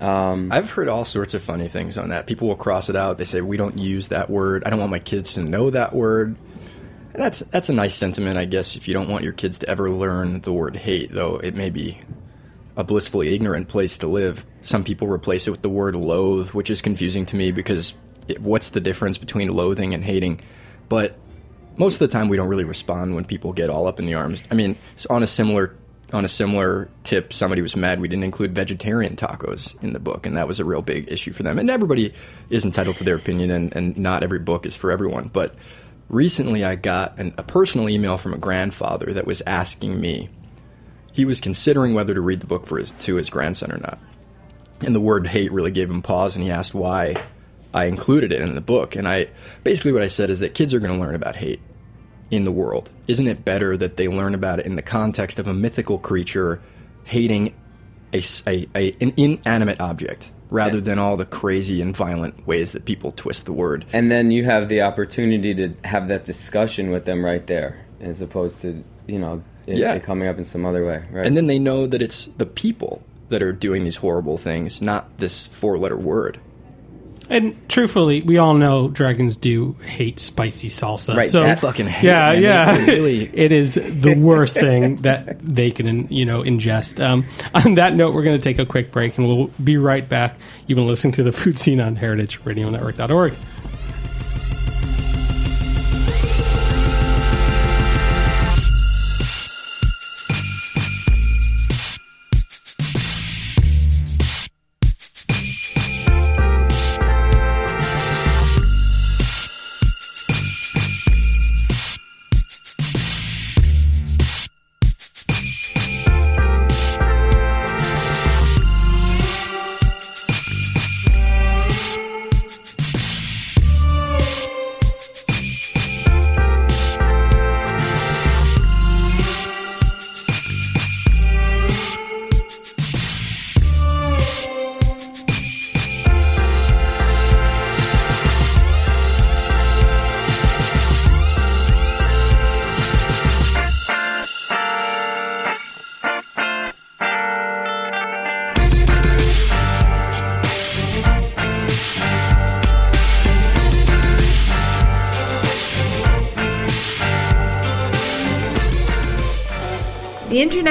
Um, 0.00 0.50
I've 0.50 0.70
heard 0.70 0.88
all 0.88 1.04
sorts 1.04 1.34
of 1.34 1.42
funny 1.42 1.68
things 1.68 1.96
on 1.96 2.08
that. 2.08 2.26
People 2.26 2.48
will 2.48 2.56
cross 2.56 2.88
it 2.90 2.96
out. 2.96 3.16
They 3.16 3.24
say 3.24 3.42
we 3.42 3.56
don't 3.56 3.78
use 3.78 4.08
that 4.08 4.28
word. 4.28 4.64
I 4.64 4.70
don't 4.70 4.80
want 4.80 4.90
my 4.90 4.98
kids 4.98 5.34
to 5.34 5.42
know 5.42 5.70
that 5.70 5.94
word. 5.94 6.36
That's 7.12 7.40
that's 7.40 7.68
a 7.68 7.72
nice 7.72 7.94
sentiment, 7.94 8.36
I 8.36 8.44
guess. 8.44 8.76
If 8.76 8.86
you 8.86 8.94
don't 8.94 9.08
want 9.08 9.24
your 9.24 9.32
kids 9.32 9.58
to 9.60 9.68
ever 9.68 9.90
learn 9.90 10.40
the 10.40 10.52
word 10.52 10.76
hate, 10.76 11.12
though, 11.12 11.36
it 11.36 11.54
may 11.54 11.70
be 11.70 12.00
a 12.76 12.84
blissfully 12.84 13.34
ignorant 13.34 13.68
place 13.68 13.98
to 13.98 14.06
live. 14.06 14.46
Some 14.62 14.84
people 14.84 15.08
replace 15.08 15.46
it 15.46 15.50
with 15.50 15.62
the 15.62 15.68
word 15.68 15.96
loathe, 15.96 16.50
which 16.50 16.70
is 16.70 16.80
confusing 16.80 17.26
to 17.26 17.36
me 17.36 17.50
because 17.50 17.94
it, 18.28 18.40
what's 18.40 18.70
the 18.70 18.80
difference 18.80 19.18
between 19.18 19.50
loathing 19.50 19.92
and 19.92 20.04
hating? 20.04 20.40
But 20.88 21.18
most 21.76 21.94
of 21.94 22.00
the 22.00 22.08
time, 22.08 22.28
we 22.28 22.36
don't 22.36 22.48
really 22.48 22.64
respond 22.64 23.14
when 23.14 23.24
people 23.24 23.52
get 23.52 23.70
all 23.70 23.86
up 23.86 23.98
in 23.98 24.06
the 24.06 24.14
arms. 24.14 24.42
I 24.50 24.54
mean, 24.54 24.78
on 25.08 25.22
a 25.22 25.26
similar 25.26 25.76
on 26.12 26.24
a 26.24 26.28
similar 26.28 26.88
tip, 27.04 27.32
somebody 27.32 27.62
was 27.62 27.76
mad 27.76 28.00
we 28.00 28.08
didn't 28.08 28.24
include 28.24 28.52
vegetarian 28.52 29.14
tacos 29.14 29.80
in 29.82 29.92
the 29.92 30.00
book, 30.00 30.26
and 30.26 30.36
that 30.36 30.48
was 30.48 30.58
a 30.58 30.64
real 30.64 30.82
big 30.82 31.10
issue 31.10 31.32
for 31.32 31.44
them. 31.44 31.58
And 31.58 31.70
everybody 31.70 32.12
is 32.48 32.64
entitled 32.64 32.96
to 32.96 33.04
their 33.04 33.14
opinion, 33.14 33.50
and, 33.50 33.74
and 33.76 33.96
not 33.96 34.22
every 34.22 34.40
book 34.40 34.66
is 34.66 34.74
for 34.74 34.90
everyone. 34.90 35.30
But 35.32 35.54
recently, 36.10 36.64
I 36.64 36.74
got 36.74 37.18
an, 37.18 37.32
a 37.38 37.42
personal 37.42 37.88
email 37.88 38.18
from 38.18 38.34
a 38.34 38.38
grandfather 38.38 39.12
that 39.14 39.26
was 39.26 39.42
asking 39.46 39.98
me. 39.98 40.28
He 41.12 41.24
was 41.24 41.40
considering 41.40 41.94
whether 41.94 42.12
to 42.12 42.20
read 42.20 42.40
the 42.40 42.46
book 42.46 42.66
for 42.66 42.78
his, 42.78 42.92
to 42.92 43.14
his 43.16 43.30
grandson 43.30 43.72
or 43.72 43.78
not. 43.78 43.98
And 44.84 44.94
the 44.94 45.00
word 45.00 45.26
hate 45.26 45.52
really 45.52 45.70
gave 45.70 45.90
him 45.90 46.02
pause, 46.02 46.36
and 46.36 46.44
he 46.44 46.50
asked 46.50 46.74
why 46.74 47.22
I 47.72 47.84
included 47.84 48.32
it 48.32 48.40
in 48.40 48.54
the 48.54 48.60
book. 48.60 48.96
And 48.96 49.06
I 49.08 49.28
basically 49.64 49.92
what 49.92 50.02
I 50.02 50.08
said 50.08 50.30
is 50.30 50.40
that 50.40 50.54
kids 50.54 50.74
are 50.74 50.80
going 50.80 50.92
to 50.92 51.00
learn 51.00 51.14
about 51.14 51.36
hate 51.36 51.60
in 52.30 52.44
the 52.44 52.52
world. 52.52 52.90
Isn't 53.06 53.26
it 53.26 53.44
better 53.44 53.76
that 53.76 53.96
they 53.96 54.08
learn 54.08 54.34
about 54.34 54.60
it 54.60 54.66
in 54.66 54.76
the 54.76 54.82
context 54.82 55.38
of 55.38 55.46
a 55.46 55.54
mythical 55.54 55.98
creature 55.98 56.60
hating 57.04 57.54
a, 58.12 58.22
a, 58.46 58.68
a 58.74 58.96
an 59.00 59.12
inanimate 59.16 59.80
object 59.80 60.32
rather 60.50 60.78
Yeah. 60.78 60.84
than 60.84 60.98
all 60.98 61.16
the 61.16 61.24
crazy 61.26 61.80
and 61.80 61.96
violent 61.96 62.46
ways 62.46 62.72
that 62.72 62.84
people 62.84 63.12
twist 63.12 63.46
the 63.46 63.52
word? 63.52 63.84
and 63.92 64.10
then 64.10 64.30
you 64.30 64.44
have 64.44 64.68
the 64.68 64.82
opportunity 64.82 65.54
to 65.54 65.72
have 65.84 66.08
that 66.08 66.24
discussion 66.24 66.90
with 66.90 67.04
them 67.04 67.24
right 67.24 67.46
there, 67.46 67.76
as 68.00 68.20
opposed 68.20 68.62
to 68.62 68.82
you 69.06 69.18
know 69.18 69.42
it, 69.66 69.78
Yeah. 69.78 69.92
it 69.94 70.02
coming 70.02 70.28
up 70.28 70.38
in 70.38 70.44
some 70.44 70.64
other 70.66 70.84
way. 70.84 71.02
Right. 71.12 71.26
And 71.26 71.36
then 71.36 71.46
they 71.46 71.58
know 71.58 71.86
that 71.86 72.02
it's 72.02 72.28
the 72.38 72.46
people 72.46 73.02
that 73.28 73.42
are 73.42 73.52
doing 73.52 73.84
these 73.84 73.96
horrible 73.96 74.36
things, 74.38 74.82
not 74.82 75.18
this 75.18 75.46
four 75.46 75.78
letter 75.78 75.96
word. 75.96 76.38
And 77.30 77.56
truthfully, 77.68 78.22
we 78.22 78.38
all 78.38 78.54
know 78.54 78.88
dragons 78.88 79.36
do 79.36 79.72
hate 79.84 80.18
spicy 80.18 80.66
salsa. 80.66 81.16
Right, 81.16 81.30
So 81.30 81.54
Fucking 81.54 81.86
hate 81.86 82.06
yeah, 82.06 82.32
it, 82.32 82.42
yeah. 82.42 82.76
Really- 82.76 83.22
it 83.32 83.52
is 83.52 83.74
the 83.74 84.14
worst 84.14 84.56
thing 84.56 84.96
that 84.96 85.38
they 85.38 85.70
can, 85.70 86.08
you 86.08 86.24
know, 86.26 86.42
ingest. 86.42 87.02
Um, 87.02 87.24
on 87.54 87.74
that 87.74 87.94
note, 87.94 88.14
we're 88.14 88.24
going 88.24 88.36
to 88.36 88.42
take 88.42 88.58
a 88.58 88.66
quick 88.66 88.90
break, 88.90 89.16
and 89.16 89.28
we'll 89.28 89.46
be 89.62 89.76
right 89.76 90.06
back. 90.06 90.36
You've 90.66 90.76
been 90.76 90.88
listening 90.88 91.12
to 91.12 91.22
the 91.22 91.32
Food 91.32 91.58
Seen 91.58 91.80
on 91.80 91.96
HeritageRadioNetwork.org. 91.96 93.34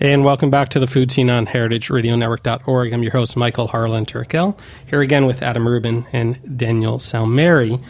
And 0.00 0.24
welcome 0.24 0.48
back 0.48 0.68
to 0.70 0.78
the 0.78 0.86
Food 0.86 1.10
Seen 1.10 1.28
on 1.28 1.44
HeritageRadioNetwork.org. 1.44 2.92
I'm 2.92 3.02
your 3.02 3.10
host, 3.10 3.36
Michael 3.36 3.66
Harlan 3.66 4.06
Turkel, 4.06 4.56
here 4.86 5.00
again 5.00 5.26
with 5.26 5.42
Adam 5.42 5.66
Rubin 5.66 6.06
and 6.12 6.56
Daniel 6.56 6.98
Salmieri. 6.98 7.82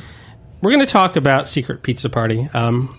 We're 0.63 0.71
going 0.71 0.85
to 0.85 0.91
talk 0.91 1.17
about 1.17 1.51
Secret 1.51 1.83
Pizza 1.83 2.09
Party. 2.09 2.49
Um, 2.55 2.99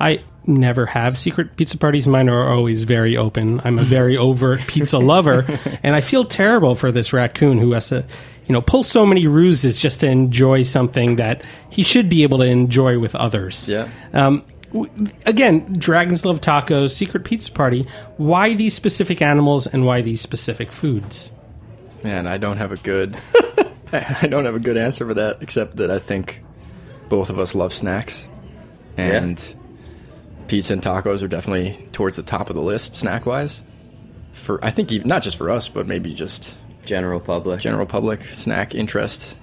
I 0.00 0.24
never 0.46 0.86
have 0.86 1.16
secret 1.16 1.54
pizza 1.54 1.78
parties. 1.78 2.08
Mine 2.08 2.28
are 2.28 2.52
always 2.52 2.82
very 2.82 3.16
open. 3.16 3.60
I'm 3.62 3.78
a 3.78 3.84
very 3.84 4.16
overt 4.18 4.66
pizza 4.66 4.98
lover, 4.98 5.46
and 5.84 5.94
I 5.94 6.00
feel 6.00 6.24
terrible 6.24 6.74
for 6.74 6.90
this 6.90 7.12
raccoon 7.12 7.58
who 7.58 7.70
has 7.72 7.90
to, 7.90 8.04
you 8.48 8.52
know, 8.52 8.62
pull 8.62 8.82
so 8.82 9.06
many 9.06 9.28
ruses 9.28 9.78
just 9.78 10.00
to 10.00 10.08
enjoy 10.08 10.64
something 10.64 11.16
that 11.16 11.44
he 11.68 11.84
should 11.84 12.08
be 12.08 12.24
able 12.24 12.38
to 12.38 12.46
enjoy 12.46 12.98
with 12.98 13.14
others. 13.14 13.68
Yeah. 13.68 13.88
Um, 14.12 14.44
again, 15.26 15.72
dragons 15.72 16.24
love 16.24 16.40
tacos. 16.40 16.90
Secret 16.90 17.24
pizza 17.24 17.52
party. 17.52 17.86
Why 18.16 18.54
these 18.54 18.74
specific 18.74 19.22
animals 19.22 19.66
and 19.66 19.84
why 19.84 20.00
these 20.00 20.20
specific 20.20 20.72
foods? 20.72 21.32
Man, 22.02 22.26
I 22.26 22.38
don't 22.38 22.56
have 22.56 22.72
a 22.72 22.76
good 22.76 23.16
I 23.92 24.26
don't 24.28 24.44
have 24.44 24.54
a 24.54 24.60
good 24.60 24.76
answer 24.76 25.06
for 25.06 25.14
that 25.14 25.38
except 25.42 25.76
that 25.76 25.90
I 25.90 25.98
think 25.98 26.42
both 27.08 27.30
of 27.30 27.38
us 27.38 27.54
love 27.54 27.72
snacks. 27.72 28.26
And 28.96 29.54
pizza 30.46 30.74
and 30.74 30.82
tacos 30.82 31.22
are 31.22 31.28
definitely 31.28 31.88
towards 31.92 32.16
the 32.16 32.22
top 32.22 32.50
of 32.50 32.56
the 32.56 32.62
list 32.62 32.94
snack 32.94 33.26
wise. 33.26 33.62
For 34.32 34.64
I 34.64 34.70
think 34.70 34.92
even, 34.92 35.08
not 35.08 35.22
just 35.22 35.36
for 35.36 35.50
us, 35.50 35.68
but 35.68 35.86
maybe 35.86 36.14
just 36.14 36.56
general 36.84 37.18
public. 37.18 37.60
general 37.60 37.86
public 37.86 38.22
snack 38.24 38.74
interest. 38.74 39.36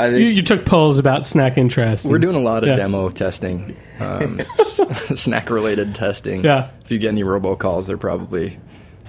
I 0.00 0.06
You, 0.08 0.18
think 0.18 0.36
you 0.36 0.42
took 0.42 0.64
polls 0.64 0.98
about 0.98 1.26
snack 1.26 1.58
interest. 1.58 2.04
We're 2.04 2.18
doing 2.18 2.36
a 2.36 2.40
lot 2.40 2.62
of 2.62 2.68
Yeah. 2.68 2.76
demo 2.76 3.08
testing, 3.10 3.76
um, 4.00 4.40
snack 4.64 5.50
related 5.50 5.94
testing. 5.94 6.44
Yeah. 6.44 6.68
If 6.84 6.92
you 6.92 6.98
get 6.98 7.08
any 7.08 7.22
robocalls, 7.24 7.86
they're 7.86 7.96
probably 7.98 8.58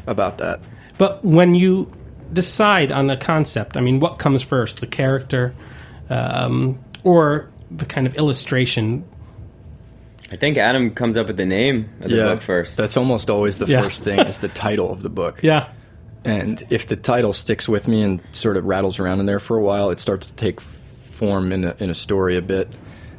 about 0.08 0.40
that. 0.40 0.60
But 0.98 1.24
when 1.24 1.54
you 1.56 1.92
decide 2.34 2.92
on 2.92 3.08
the 3.08 3.18
concept, 3.18 3.78
I 3.78 3.82
mean, 3.82 4.00
what 4.00 4.18
comes 4.20 4.42
first, 4.44 4.82
the 4.82 4.88
character, 4.88 5.54
um, 6.10 6.80
or 7.04 7.50
the 7.72 7.86
kind 7.86 8.08
of 8.08 8.16
illustration? 8.16 9.04
I 10.32 10.36
think 10.36 10.58
Adam 10.58 10.92
comes 10.92 11.18
up 11.18 11.28
with 11.28 11.38
the 11.38 11.46
name 11.46 11.90
of 12.02 12.10
the 12.10 12.18
book 12.18 12.42
first. 12.42 12.78
That's 12.78 12.98
almost 12.98 13.30
always 13.30 13.58
the 13.60 13.66
Yeah. 13.68 13.82
first 13.82 14.04
thing 14.04 14.20
is 14.20 14.40
the 14.40 14.48
title 14.66 14.92
of 14.92 15.02
the 15.04 15.10
book. 15.10 15.40
Yeah, 15.42 15.68
And 16.26 16.62
if 16.70 16.88
the 16.88 16.96
title 16.96 17.34
sticks 17.34 17.68
with 17.68 17.88
me 17.88 18.02
and 18.02 18.22
sort 18.32 18.58
of 18.58 18.66
rattles 18.66 19.00
around 19.00 19.20
in 19.20 19.26
there 19.26 19.40
for 19.40 19.58
a 19.58 19.64
while, 19.64 19.90
it 19.90 20.00
starts 20.00 20.28
to 20.28 20.34
take 20.34 20.60
form 20.60 21.52
in 21.52 21.64
a, 21.64 21.76
in 21.80 21.90
a 21.90 21.96
story 21.96 22.38
a 22.38 22.42
bit. 22.42 22.70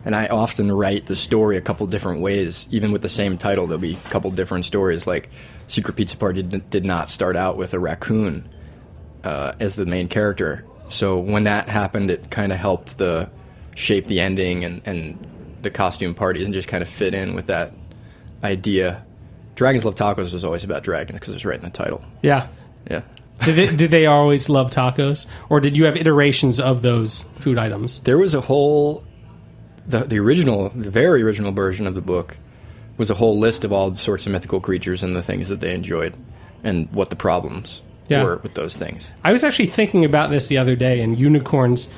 And 0.05 0.17
I 0.17 0.27
often 0.27 0.73
write 0.73 1.07
the 1.07 1.17
story 1.17 1.57
a 1.57 1.61
couple 1.61 1.87
different 1.87 2.21
ways, 2.21 2.67
even 2.71 2.93
with 2.93 3.03
the 3.03 3.09
same 3.09 3.37
title. 3.37 3.67
There'll 3.67 3.81
be 3.81 3.95
a 3.95 4.09
couple 4.11 4.31
different 4.31 4.65
stories. 4.65 5.07
Like 5.07 5.31
Secret 5.67 5.97
Pizza 5.97 6.17
Party 6.17 6.43
did, 6.43 6.71
did 6.71 6.85
not 6.85 7.11
start 7.11 7.37
out 7.37 7.57
with 7.57 7.75
a 7.75 7.79
raccoon 7.79 8.49
uh, 9.25 9.53
as 9.61 9.77
the 9.77 9.87
main 9.87 10.09
character. 10.09 10.65
So 10.89 11.19
when 11.19 11.45
that 11.45 11.69
happened, 11.69 12.11
it 12.11 12.31
kind 12.31 12.53
of 12.53 12.59
helped 12.59 12.99
the 12.99 13.31
shape 13.77 14.07
the 14.07 14.21
ending 14.21 14.65
and, 14.65 14.83
and 14.85 15.19
the 15.63 15.71
costume 15.71 16.15
parties 16.15 16.45
and 16.45 16.55
just 16.55 16.69
kind 16.69 16.83
of 16.83 16.89
fit 16.89 17.15
in 17.15 17.35
with 17.35 17.47
that 17.47 17.73
idea. 18.43 19.05
Dragons 19.55 19.85
Love 19.85 19.95
Tacos 19.95 20.33
was 20.33 20.45
always 20.45 20.65
about 20.65 20.83
dragons 20.83 21.19
because 21.19 21.31
it 21.31 21.35
was 21.35 21.45
right 21.45 21.59
in 21.59 21.65
the 21.65 21.71
title. 21.71 22.03
Yeah. 22.23 22.49
Yeah. 22.89 23.03
Did, 23.45 23.59
it, 23.59 23.77
did 23.79 23.91
they 23.91 24.05
always 24.07 24.49
love 24.51 24.71
tacos, 24.71 25.25
or 25.49 25.61
did 25.61 25.75
you 25.77 25.87
have 25.87 25.97
iterations 25.97 26.61
of 26.61 26.83
those 26.83 27.23
food 27.37 27.57
items? 27.57 28.01
There 28.01 28.19
was 28.19 28.35
a 28.35 28.41
whole 28.43 29.05
the 29.87 30.01
the 30.01 30.19
original, 30.19 30.69
the 30.71 30.91
very 30.91 31.23
original 31.23 31.51
version 31.51 31.87
of 31.87 31.95
the 31.95 32.03
book 32.03 32.37
was 32.99 33.09
a 33.11 33.15
whole 33.15 33.39
list 33.39 33.65
of 33.65 33.73
all 33.73 33.95
sorts 33.95 34.27
of 34.27 34.33
mythical 34.33 34.61
creatures 34.61 35.03
and 35.03 35.17
the 35.17 35.23
things 35.23 35.49
that 35.49 35.61
they 35.61 35.75
enjoyed 35.75 36.15
and 36.63 36.87
what 36.93 37.09
the 37.09 37.17
problems 37.17 37.81
Yeah. 38.09 38.23
were 38.25 38.37
with 38.43 38.53
those 38.53 38.77
things. 38.77 39.11
I 39.25 39.33
was 39.33 39.43
actually 39.43 39.67
thinking 39.67 40.05
about 40.05 40.29
this 40.31 40.49
the 40.49 40.59
other 40.59 40.77
day, 40.77 41.01
and 41.01 41.19
unicorns 41.19 41.89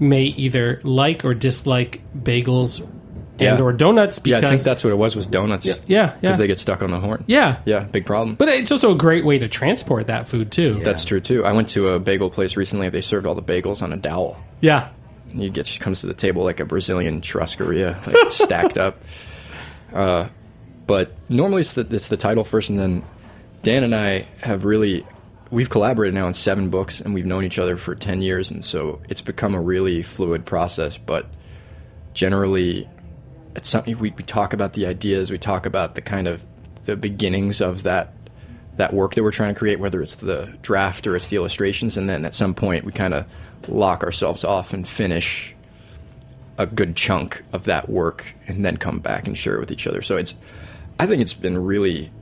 may 0.00 0.24
either 0.24 0.80
like 0.82 1.24
or 1.24 1.32
dislike 1.34 2.00
bagels 2.20 2.84
Yeah. 3.38 3.52
and 3.52 3.60
or 3.62 3.72
donuts 3.72 4.20
Yeah, 4.24 4.38
I 4.38 4.40
think 4.42 4.62
that's 4.62 4.82
what 4.84 4.92
it 4.92 4.96
was 4.96 5.14
was 5.16 5.26
donuts. 5.26 5.64
yeah, 5.64 5.74
yeah, 5.86 6.16
Because 6.20 6.38
they 6.38 6.46
get 6.46 6.58
stuck 6.58 6.82
on 6.82 6.90
the 6.90 6.98
horn. 7.00 7.24
yeah. 7.26 7.58
Yeah, 7.64 7.80
big 7.84 8.04
problem. 8.06 8.34
But 8.36 8.48
it's 8.48 8.72
also 8.72 8.92
a 8.92 8.96
great 8.96 9.24
way 9.24 9.38
to 9.38 9.48
transport 9.48 10.06
that 10.08 10.28
food 10.28 10.50
too. 10.50 10.80
That's 10.84 11.04
true 11.04 11.20
too. 11.20 11.44
I 11.44 11.52
went 11.52 11.68
to 11.70 11.88
a 11.90 12.00
bagel 12.00 12.30
place 12.30 12.56
recently. 12.56 12.88
They 12.88 13.00
served 13.00 13.26
all 13.26 13.34
the 13.34 13.42
bagels 13.42 13.82
on 13.82 13.92
a 13.92 13.96
dowel. 13.96 14.38
Yeah, 14.60 14.88
And 15.30 15.42
you 15.42 15.50
get 15.50 15.66
just 15.66 15.80
comes 15.80 16.00
to 16.00 16.06
the 16.08 16.14
table 16.14 16.42
like 16.44 16.58
a 16.60 16.64
Brazilian 16.64 17.20
churrascaria, 17.20 18.04
like 18.06 18.32
stacked 18.32 18.76
up. 18.78 18.98
Uh, 19.92 20.28
but 20.86 21.12
normally 21.28 21.60
it's 21.60 21.74
the, 21.74 21.86
it's 21.90 22.08
the 22.08 22.16
title 22.16 22.44
first, 22.44 22.70
and 22.70 22.78
then 22.78 23.04
Dan 23.62 23.84
and 23.84 23.94
I 23.94 24.26
have 24.40 24.64
really 24.64 25.06
we've 25.50 25.70
collaborated 25.70 26.14
now 26.14 26.26
on 26.26 26.34
seven 26.34 26.70
books, 26.70 27.00
and 27.00 27.14
we've 27.14 27.24
known 27.26 27.44
each 27.44 27.58
other 27.58 27.76
for 27.76 27.94
ten 27.94 28.20
years, 28.22 28.50
and 28.50 28.64
so 28.64 29.00
it's 29.08 29.20
become 29.20 29.54
a 29.54 29.60
really 29.60 30.02
fluid 30.02 30.44
process. 30.46 30.98
But 30.98 31.26
generally, 32.14 32.88
it's 33.58 33.68
something 33.68 33.98
we, 33.98 34.10
we 34.10 34.22
talk 34.22 34.52
about 34.52 34.74
the 34.74 34.86
ideas, 34.86 35.32
we 35.32 35.38
talk 35.38 35.66
about 35.66 35.96
the 35.96 36.00
kind 36.00 36.28
of 36.28 36.46
the 36.86 36.96
beginnings 36.96 37.60
of 37.60 37.82
that 37.82 38.14
that 38.76 38.94
work 38.94 39.14
that 39.14 39.24
we're 39.24 39.32
trying 39.32 39.52
to 39.52 39.58
create, 39.58 39.80
whether 39.80 40.00
it's 40.00 40.14
the 40.14 40.56
draft 40.62 41.08
or 41.08 41.16
it's 41.16 41.26
the 41.28 41.34
illustrations, 41.34 41.96
and 41.96 42.08
then 42.08 42.24
at 42.24 42.32
some 42.32 42.54
point 42.54 42.84
we 42.84 42.92
kind 42.92 43.12
of 43.12 43.26
lock 43.66 44.04
ourselves 44.04 44.44
off 44.44 44.72
and 44.72 44.86
finish 44.86 45.56
a 46.56 46.66
good 46.66 46.94
chunk 46.94 47.42
of 47.52 47.64
that 47.64 47.88
work, 47.88 48.32
and 48.46 48.64
then 48.64 48.76
come 48.76 49.00
back 49.00 49.26
and 49.26 49.36
share 49.36 49.56
it 49.56 49.60
with 49.60 49.72
each 49.72 49.88
other. 49.88 50.02
So 50.02 50.16
it's, 50.16 50.36
I 51.00 51.06
think 51.06 51.20
it's 51.20 51.34
been 51.34 51.58
really, 51.58 52.12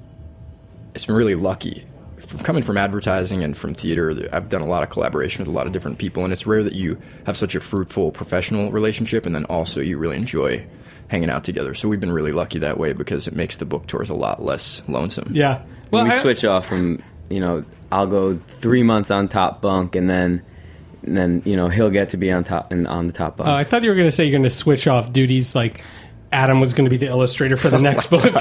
it's 0.95 1.05
been 1.05 1.17
really 1.17 1.35
lucky. 1.35 1.87
From 2.17 2.41
coming 2.41 2.63
from 2.63 2.79
advertising 2.79 3.43
and 3.43 3.55
from 3.55 3.75
theater, 3.75 4.27
I've 4.33 4.49
done 4.49 4.63
a 4.63 4.67
lot 4.67 4.83
of 4.83 4.89
collaboration 4.89 5.45
with 5.45 5.55
a 5.55 5.57
lot 5.57 5.67
of 5.67 5.75
different 5.75 5.99
people, 5.99 6.25
and 6.25 6.33
it's 6.33 6.47
rare 6.47 6.63
that 6.63 6.73
you 6.73 6.99
have 7.27 7.37
such 7.37 7.55
a 7.55 7.61
fruitful 7.61 8.11
professional 8.13 8.73
relationship, 8.73 9.27
and 9.27 9.35
then 9.35 9.45
also 9.45 9.83
you 9.83 9.99
really 9.99 10.17
enjoy 10.17 10.67
hanging 11.09 11.31
out 11.31 11.45
together. 11.45 11.75
So 11.75 11.89
we've 11.89 12.01
been 12.01 12.13
really 12.13 12.33
lucky 12.33 12.59
that 12.61 12.79
way 12.79 12.93
because 12.93 13.27
it 13.29 13.35
makes 13.35 13.57
the 13.59 13.65
book 13.65 13.87
tours 13.87 14.11
a 14.11 14.15
lot 14.15 14.43
less 14.43 14.83
lonesome. 14.89 15.31
yeah. 15.33 15.63
Well, 15.91 16.05
we 16.05 16.11
I- 16.11 16.21
switch 16.21 16.45
off 16.45 16.67
from 16.67 17.03
you 17.29 17.41
know 17.41 17.65
I'll 17.93 18.07
go 18.09 18.39
three 18.49 18.83
months 18.83 19.11
on 19.11 19.29
top 19.29 19.61
bunk 19.63 19.95
and 19.95 20.11
then 20.11 20.43
and 21.05 21.17
then 21.17 21.43
you 21.45 21.57
know 21.57 21.69
he'll 21.69 21.91
get 21.91 22.09
to 22.11 22.17
be 22.17 22.33
on 22.33 22.43
top 22.45 22.73
and 22.73 22.87
on 22.89 23.07
the 23.07 23.13
top 23.13 23.37
bunk. 23.37 23.49
Uh, 23.49 23.55
I 23.55 23.65
thought 23.65 23.83
you 23.85 23.89
were 23.91 23.95
going 23.95 24.09
to 24.09 24.13
say 24.13 24.25
you're 24.25 24.33
going 24.33 24.43
to 24.43 24.51
switch 24.51 24.89
off 24.89 25.13
duties 25.13 25.55
like 25.55 25.85
Adam 26.33 26.61
was 26.61 26.75
going 26.75 26.85
to 26.85 26.91
be 26.91 26.97
the 26.97 27.07
illustrator 27.07 27.57
for 27.57 27.69
the 27.71 27.79
next 27.81 28.09
book. 28.11 28.25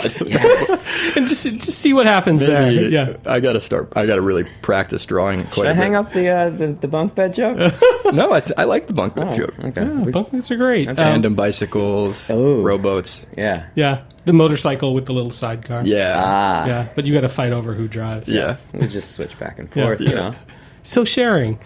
and 1.15 1.27
just 1.27 1.43
just 1.43 1.79
see 1.79 1.93
what 1.93 2.05
happens 2.05 2.41
there. 2.41 2.71
Yeah. 2.71 3.17
I 3.25 3.39
gotta 3.39 3.61
start. 3.61 3.93
I 3.95 4.05
gotta 4.05 4.21
really 4.21 4.43
practice 4.61 5.05
drawing. 5.05 5.43
Quite 5.43 5.53
Should 5.55 5.65
a 5.67 5.69
I 5.69 5.73
hang 5.73 5.91
bit. 5.91 5.97
up 5.97 6.11
the, 6.11 6.27
uh, 6.29 6.49
the 6.49 6.67
the 6.73 6.87
bunk 6.87 7.15
bed 7.15 7.33
joke? 7.33 7.73
No, 8.13 8.31
I, 8.31 8.39
th- 8.39 8.53
I 8.55 8.65
like 8.65 8.85
the 8.85 8.93
bunk 8.93 9.15
bed 9.15 9.29
Oh, 9.29 9.33
joke. 9.33 9.55
okay. 9.59 9.81
Yeah, 9.81 10.01
We- 10.01 10.11
bunk 10.11 10.31
beds 10.31 10.51
are 10.51 10.57
great. 10.57 10.87
Um, 10.87 10.95
Tandem 10.95 11.33
bicycles, 11.33 12.29
Oh. 12.29 12.61
rowboats. 12.61 13.25
yeah. 13.35 13.65
yeah, 13.73 14.03
the 14.25 14.33
motorcycle 14.33 14.93
with 14.93 15.07
the 15.07 15.13
little 15.13 15.31
sidecar. 15.31 15.81
Yeah, 15.83 16.13
Ah. 16.15 16.65
yeah, 16.67 16.87
but 16.95 17.05
you 17.07 17.13
got 17.15 17.21
to 17.21 17.29
fight 17.29 17.51
over 17.51 17.73
who 17.73 17.87
drives. 17.87 18.27
yeah. 18.29 18.47
Yes. 18.47 18.71
We 18.75 18.87
just 18.87 19.11
switch 19.13 19.37
back 19.39 19.57
and 19.57 19.67
Yeah. 19.75 19.83
forth. 19.85 20.01
You 20.01 20.13
know. 20.15 20.35
So 20.83 21.03
sharing, 21.03 21.57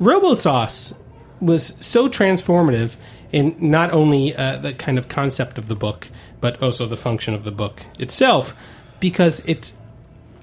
RoboSauce 0.00 0.94
was 1.40 1.74
so 1.80 2.08
transformative 2.08 2.96
in 3.34 3.56
not 3.58 3.90
only 3.92 4.32
uh, 4.32 4.58
the 4.58 4.72
kind 4.72 4.96
of 4.96 5.08
concept 5.08 5.58
of 5.58 5.66
the 5.66 5.74
book, 5.74 6.08
but 6.40 6.62
also 6.62 6.86
the 6.86 6.96
function 6.96 7.34
of 7.34 7.42
the 7.42 7.50
book 7.50 7.82
itself, 7.98 8.54
because 9.00 9.42
it's 9.44 9.72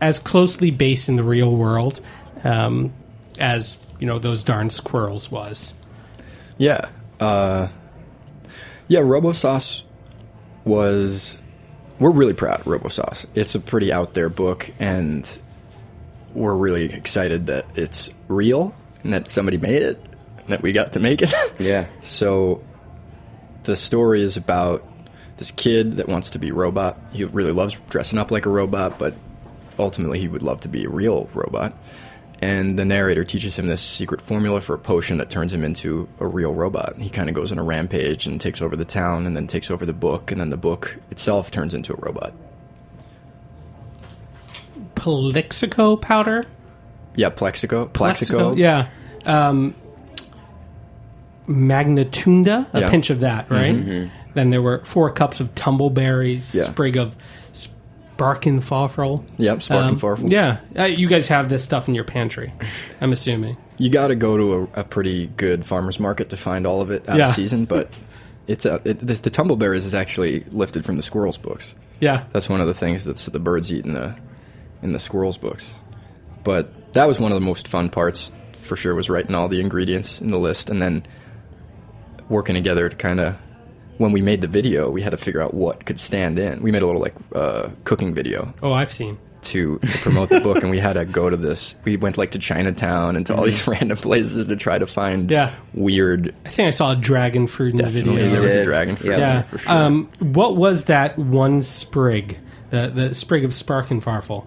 as 0.01 0.19
closely 0.19 0.71
based 0.71 1.07
in 1.07 1.15
the 1.15 1.23
real 1.23 1.55
world 1.55 2.01
um, 2.43 2.91
as 3.39 3.77
you 3.99 4.05
know 4.05 4.19
those 4.19 4.43
darn 4.43 4.69
squirrels 4.69 5.31
was. 5.31 5.73
Yeah. 6.57 6.89
Uh, 7.17 7.69
yeah, 8.89 8.99
RoboSauce 8.99 9.83
was. 10.65 11.37
We're 11.97 12.11
really 12.11 12.33
proud 12.33 12.59
of 12.59 12.65
RoboSauce. 12.65 13.25
It's 13.35 13.55
a 13.55 13.59
pretty 13.61 13.93
out 13.93 14.15
there 14.15 14.27
book, 14.27 14.69
and 14.79 15.25
we're 16.33 16.55
really 16.55 16.91
excited 16.91 17.45
that 17.45 17.65
it's 17.75 18.09
real 18.27 18.75
and 19.03 19.13
that 19.13 19.31
somebody 19.31 19.57
made 19.57 19.81
it 19.81 20.03
and 20.39 20.47
that 20.49 20.61
we 20.61 20.73
got 20.73 20.93
to 20.93 20.99
make 20.99 21.21
it. 21.21 21.33
Yeah. 21.57 21.87
So 22.01 22.63
the 23.63 23.75
story 23.75 24.21
is 24.21 24.37
about 24.37 24.87
this 25.37 25.51
kid 25.51 25.93
that 25.93 26.07
wants 26.07 26.31
to 26.31 26.39
be 26.39 26.49
a 26.49 26.53
robot. 26.53 26.99
He 27.13 27.23
really 27.25 27.51
loves 27.51 27.77
dressing 27.89 28.19
up 28.19 28.31
like 28.31 28.45
a 28.45 28.49
robot, 28.49 28.99
but 28.99 29.15
ultimately 29.79 30.19
he 30.19 30.27
would 30.27 30.43
love 30.43 30.59
to 30.61 30.67
be 30.67 30.85
a 30.85 30.89
real 30.89 31.29
robot. 31.33 31.73
And 32.41 32.77
the 32.77 32.85
narrator 32.85 33.23
teaches 33.23 33.57
him 33.57 33.67
this 33.67 33.81
secret 33.81 34.19
formula 34.19 34.61
for 34.61 34.73
a 34.73 34.79
potion 34.79 35.17
that 35.17 35.29
turns 35.29 35.53
him 35.53 35.63
into 35.63 36.09
a 36.19 36.25
real 36.25 36.53
robot. 36.53 36.97
He 36.99 37.09
kind 37.09 37.29
of 37.29 37.35
goes 37.35 37.51
on 37.51 37.59
a 37.59 37.63
rampage 37.63 38.25
and 38.25 38.41
takes 38.41 38.63
over 38.63 38.75
the 38.75 38.85
town 38.85 39.27
and 39.27 39.35
then 39.35 39.45
takes 39.45 39.69
over 39.69 39.85
the 39.85 39.93
book, 39.93 40.31
and 40.31 40.41
then 40.41 40.49
the 40.49 40.57
book 40.57 40.97
itself 41.11 41.51
turns 41.51 41.73
into 41.73 41.93
a 41.93 41.97
robot. 41.97 42.33
Plaxico 44.95 45.95
powder. 45.95 46.43
Yeah, 47.15 47.29
Plaxico. 47.29 47.85
Plaxico. 47.87 48.55
Yeah. 48.55 48.89
Um, 49.25 49.75
Magnatunda, 51.51 52.67
a 52.73 52.79
Yeah. 52.81 52.89
pinch 52.89 53.09
of 53.09 53.19
that, 53.21 53.49
right? 53.49 54.09
Then 54.33 54.49
there 54.49 54.61
were 54.61 54.79
four 54.85 55.09
cups 55.11 55.39
of 55.39 55.53
tumbleberries, 55.55 56.53
Yeah. 56.53 56.63
sprig 56.63 56.95
of 56.97 57.15
sparkenfarfle. 58.17 59.23
Yep, 59.37 59.53
Um, 59.53 59.59
Sparkenfarfle. 59.99 60.31
Yeah, 60.31 60.57
uh, 60.77 60.83
you 60.83 61.07
guys 61.07 61.27
have 61.27 61.49
this 61.49 61.63
stuff 61.63 61.87
in 61.87 61.95
your 61.95 62.03
pantry. 62.03 62.53
I'm 62.99 63.11
assuming. 63.11 63.57
You 63.77 63.89
got 63.89 64.07
to 64.09 64.15
go 64.15 64.37
to 64.37 64.69
a, 64.75 64.81
a 64.81 64.83
pretty 64.83 65.27
good 65.37 65.65
farmer's 65.65 65.99
market 65.99 66.29
to 66.29 66.37
find 66.37 66.67
all 66.67 66.81
of 66.81 66.91
it 66.91 67.07
out 67.09 67.17
Yeah. 67.17 67.29
of 67.29 67.35
season, 67.35 67.65
but 67.65 67.89
it's 68.47 68.65
a, 68.65 68.79
it, 68.85 68.99
this, 69.05 69.21
the 69.21 69.31
tumbleberries 69.31 69.85
is 69.85 69.93
actually 69.93 70.43
lifted 70.51 70.85
from 70.85 70.97
the 70.97 71.03
squirrels 71.03 71.37
books. 71.37 71.73
Yeah, 71.99 72.23
That's 72.31 72.49
one 72.49 72.61
of 72.61 72.67
the 72.67 72.73
things 72.73 73.05
that 73.05 73.17
the 73.17 73.39
birds 73.39 73.71
eat 73.71 73.85
in 73.85 73.93
the 73.93 74.15
in 74.81 74.91
the 74.91 74.97
squirrels 74.99 75.37
books. 75.37 75.75
But 76.43 76.93
that 76.93 77.07
was 77.07 77.19
one 77.19 77.31
of 77.31 77.39
the 77.39 77.45
most 77.45 77.67
fun 77.67 77.89
parts 77.89 78.31
for 78.53 78.75
sure 78.75 78.95
was 78.95 79.07
writing 79.09 79.35
all 79.35 79.47
the 79.47 79.61
ingredients 79.61 80.19
in 80.21 80.29
the 80.29 80.39
list 80.39 80.71
and 80.71 80.81
then 80.81 81.03
working 82.31 82.55
together 82.55 82.89
to 82.89 82.95
kind 82.95 83.19
of 83.19 83.35
when 83.97 84.11
we 84.11 84.21
made 84.21 84.41
the 84.41 84.47
video, 84.47 84.89
we 84.89 85.01
had 85.03 85.11
to 85.11 85.17
figure 85.17 85.41
out 85.41 85.53
what 85.53 85.85
could 85.85 85.99
stand 85.99 86.39
in. 86.39 86.61
We 86.63 86.71
made 86.71 86.81
a 86.81 86.87
little 86.87 87.01
like 87.01 87.13
uh, 87.35 87.69
cooking 87.83 88.15
video 88.15 88.51
Oh, 88.63 88.73
I've 88.73 88.91
seen. 88.91 89.19
to 89.43 89.77
to 89.79 89.97
promote 89.99 90.29
the 90.29 90.39
book, 90.39 90.57
and 90.63 90.71
we 90.71 90.79
had 90.79 90.93
to 90.93 91.05
go 91.05 91.29
to 91.29 91.37
this. 91.37 91.75
We 91.83 91.97
went 91.97 92.17
like 92.17 92.31
to 92.31 92.39
Chinatown 92.39 93.15
and 93.15 93.25
to 93.27 93.35
all 93.35 93.43
these 93.43 93.67
random 93.73 93.97
places 93.97 94.47
to 94.47 94.55
try 94.55 94.79
to 94.79 94.87
find 94.87 95.29
Yeah. 95.29 95.53
weird. 95.75 96.33
I 96.45 96.49
think 96.49 96.67
I 96.67 96.71
saw 96.71 96.93
a 96.93 96.95
dragon 96.95 97.45
fruit 97.47 97.71
in 97.71 97.77
Definitely, 97.77 98.13
the 98.15 98.21
video. 98.21 98.31
there 98.39 98.43
was 98.43 98.55
a 98.55 98.63
dragon 98.63 98.95
fruit. 98.95 99.11
Yeah. 99.11 99.17
yeah. 99.19 99.41
for 99.43 99.57
sure. 99.59 99.71
Um, 99.71 100.09
what 100.19 100.57
was 100.57 100.85
that 100.85 101.19
one 101.19 101.61
sprig? 101.61 102.39
The 102.71 102.87
the 102.93 103.13
sprig 103.13 103.43
of 103.45 103.51
sparkenfarfle. 103.51 104.45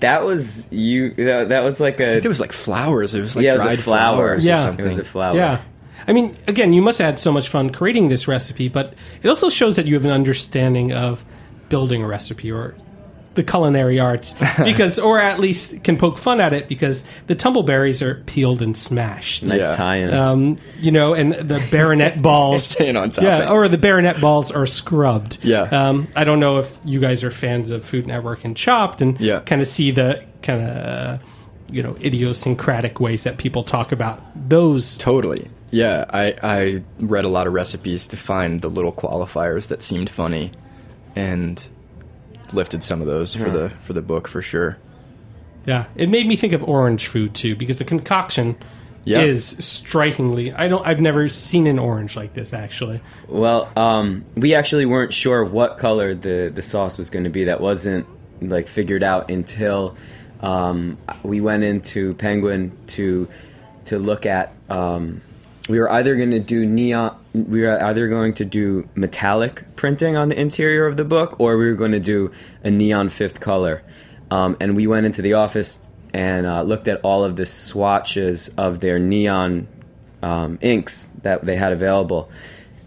That 0.00 0.24
was 0.24 0.66
you. 0.72 1.12
That, 1.14 1.50
that 1.50 1.62
was 1.62 1.78
like 1.78 2.00
a. 2.00 2.16
it 2.16 2.26
was 2.26 2.40
like 2.40 2.52
flowers. 2.52 3.14
It 3.14 3.20
was 3.20 3.36
like 3.36 3.44
Yeah, 3.44 3.52
it 3.52 3.56
was 3.56 3.62
a 3.64 3.66
dried 3.68 3.78
flower. 3.78 4.16
flowers 4.16 4.46
Yeah. 4.46 4.54
or 4.62 4.66
something. 4.66 4.84
It 4.84 4.88
was 4.88 4.98
a 4.98 5.04
flower. 5.04 5.36
Yeah. 5.36 5.60
I 6.08 6.12
mean, 6.12 6.36
again, 6.46 6.72
you 6.72 6.82
must 6.82 6.98
have 6.98 7.06
had 7.06 7.18
so 7.18 7.32
much 7.32 7.48
fun 7.48 7.70
creating 7.70 8.08
this 8.08 8.26
recipe, 8.28 8.68
but 8.68 8.94
it 9.22 9.28
also 9.28 9.48
shows 9.48 9.76
that 9.76 9.86
you 9.86 9.94
have 9.94 10.04
an 10.04 10.10
understanding 10.10 10.92
of 10.92 11.24
building 11.68 12.02
a 12.02 12.06
recipe 12.06 12.50
or 12.50 12.74
the 13.34 13.44
culinary 13.44 14.00
arts 14.00 14.34
because 14.64 14.98
or 14.98 15.20
at 15.20 15.38
least 15.38 15.84
can 15.84 15.96
poke 15.96 16.18
fun 16.18 16.40
at 16.40 16.52
it 16.52 16.68
because 16.68 17.04
the 17.28 17.36
tumbleberries 17.36 18.02
are 18.02 18.16
peeled 18.24 18.60
and 18.60 18.76
smashed. 18.76 19.44
Nice 19.44 19.60
Yeah. 19.60 19.76
tie-in. 19.76 20.12
Um, 20.12 20.56
you 20.80 20.90
know, 20.90 21.14
and 21.14 21.32
the 21.34 21.64
baronet 21.70 22.20
balls 22.22 22.66
Staying 22.66 22.96
on 22.96 23.12
topic. 23.12 23.28
Yeah, 23.28 23.50
or 23.52 23.68
the 23.68 23.78
baronet 23.78 24.20
balls 24.20 24.50
are 24.50 24.66
scrubbed. 24.66 25.38
Yeah. 25.42 25.62
Um, 25.62 26.08
I 26.16 26.24
don't 26.24 26.40
know 26.40 26.58
if 26.58 26.80
you 26.84 26.98
guys 26.98 27.22
are 27.22 27.30
fans 27.30 27.70
of 27.70 27.84
Food 27.84 28.08
Network 28.08 28.44
and 28.44 28.56
Chopped 28.56 29.00
and 29.00 29.18
Yeah. 29.20 29.38
kind 29.40 29.62
of 29.62 29.68
see 29.68 29.92
the 29.92 30.24
kind 30.42 30.60
of 30.62 30.68
uh, 30.76 31.18
you 31.70 31.84
know 31.84 31.96
idiosyncratic 32.02 32.98
ways 32.98 33.22
that 33.22 33.38
people 33.38 33.62
talk 33.62 33.92
about 33.92 34.20
those. 34.48 34.98
Totally. 34.98 35.46
Yeah, 35.70 36.04
I, 36.10 36.34
I 36.42 36.82
read 36.98 37.24
a 37.24 37.28
lot 37.28 37.46
of 37.46 37.52
recipes 37.52 38.06
to 38.08 38.16
find 38.16 38.60
the 38.60 38.68
little 38.68 38.92
qualifiers 38.92 39.68
that 39.68 39.82
seemed 39.82 40.10
funny, 40.10 40.50
and 41.14 41.64
lifted 42.52 42.82
some 42.82 43.00
of 43.00 43.06
those 43.06 43.34
for 43.34 43.48
the 43.50 43.70
for 43.82 43.92
the 43.92 44.02
book 44.02 44.26
for 44.26 44.42
sure. 44.42 44.78
Yeah, 45.66 45.84
it 45.94 46.08
made 46.08 46.26
me 46.26 46.36
think 46.36 46.52
of 46.52 46.64
orange 46.64 47.06
food 47.06 47.34
too 47.34 47.54
because 47.54 47.78
the 47.78 47.84
concoction 47.84 48.56
Yeah. 49.04 49.20
is 49.20 49.56
strikingly. 49.60 50.52
I 50.52 50.66
don't. 50.68 50.84
I've 50.84 51.00
never 51.00 51.28
seen 51.28 51.66
an 51.68 51.78
orange 51.78 52.16
like 52.16 52.34
this 52.34 52.52
actually. 52.52 53.00
Well, 53.28 53.70
um, 53.76 54.24
we 54.34 54.54
actually 54.56 54.86
weren't 54.86 55.12
sure 55.12 55.44
what 55.44 55.78
color 55.78 56.14
the, 56.14 56.50
the 56.52 56.62
sauce 56.62 56.98
was 56.98 57.10
going 57.10 57.24
to 57.24 57.30
be. 57.30 57.44
That 57.44 57.60
wasn't 57.60 58.06
like 58.42 58.66
figured 58.68 59.02
out 59.04 59.30
until 59.30 59.96
um, 60.40 60.98
we 61.22 61.40
went 61.40 61.62
into 61.62 62.14
Penguin 62.14 62.76
to 62.88 63.28
to 63.84 63.98
look 64.00 64.26
at. 64.26 64.52
Um, 64.68 65.22
we 65.70 65.78
were 65.78 65.90
either 65.90 66.16
going 66.16 66.32
to 66.32 66.40
do 66.40 66.66
neon. 66.66 67.16
We 67.32 67.62
were 67.62 67.82
either 67.82 68.08
going 68.08 68.34
to 68.34 68.44
do 68.44 68.88
metallic 68.94 69.76
printing 69.76 70.16
on 70.16 70.28
the 70.28 70.38
interior 70.38 70.86
of 70.86 70.96
the 70.96 71.04
book, 71.04 71.38
or 71.38 71.56
we 71.56 71.66
were 71.68 71.74
going 71.76 71.92
to 71.92 72.00
do 72.00 72.32
a 72.64 72.70
neon 72.70 73.08
fifth 73.08 73.40
color. 73.40 73.82
Um, 74.30 74.56
and 74.60 74.76
we 74.76 74.86
went 74.86 75.06
into 75.06 75.22
the 75.22 75.34
office 75.34 75.78
and 76.12 76.46
uh, 76.46 76.62
looked 76.62 76.88
at 76.88 77.00
all 77.02 77.24
of 77.24 77.36
the 77.36 77.46
swatches 77.46 78.48
of 78.56 78.80
their 78.80 78.98
neon 78.98 79.68
um, 80.22 80.58
inks 80.60 81.08
that 81.22 81.44
they 81.44 81.56
had 81.56 81.72
available. 81.72 82.30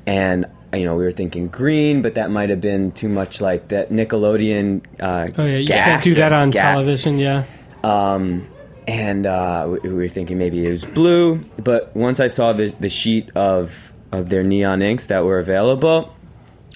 And 0.06 0.46
you 0.74 0.86
know, 0.86 0.96
we 0.96 1.04
were 1.04 1.12
thinking 1.12 1.48
green, 1.50 2.02
but 2.02 2.16
that 2.16 2.32
might 2.32 2.50
have 2.50 2.60
been 2.60 2.92
too 2.92 3.08
much 3.10 3.40
like 3.42 3.68
that 3.70 3.92
Nickelodeon. 3.92 4.82
Uh, 5.00 5.30
Oh 5.38 5.46
yeah, 5.46 5.58
you 5.58 5.68
gap- 5.68 5.86
can't 5.86 6.04
do 6.04 6.16
that 6.16 6.34
on 6.34 6.50
gap. 6.50 6.74
television. 6.74 7.18
Yeah, 7.20 7.44
Um, 7.84 8.48
and 8.88 9.26
uh, 9.26 9.68
we, 9.70 9.90
we 9.90 9.94
were 9.96 10.08
thinking 10.08 10.38
maybe 10.38 10.66
it 10.66 10.70
was 10.70 10.86
blue, 10.86 11.38
but 11.58 11.96
once 11.96 12.20
I 12.20 12.28
saw 12.28 12.54
the 12.54 12.74
the 12.80 12.90
sheet 12.90 13.30
of 13.36 13.92
of 14.12 14.30
their 14.30 14.44
neon 14.44 14.82
inks 14.82 15.08
that 15.08 15.24
were 15.24 15.40
available, 15.40 16.14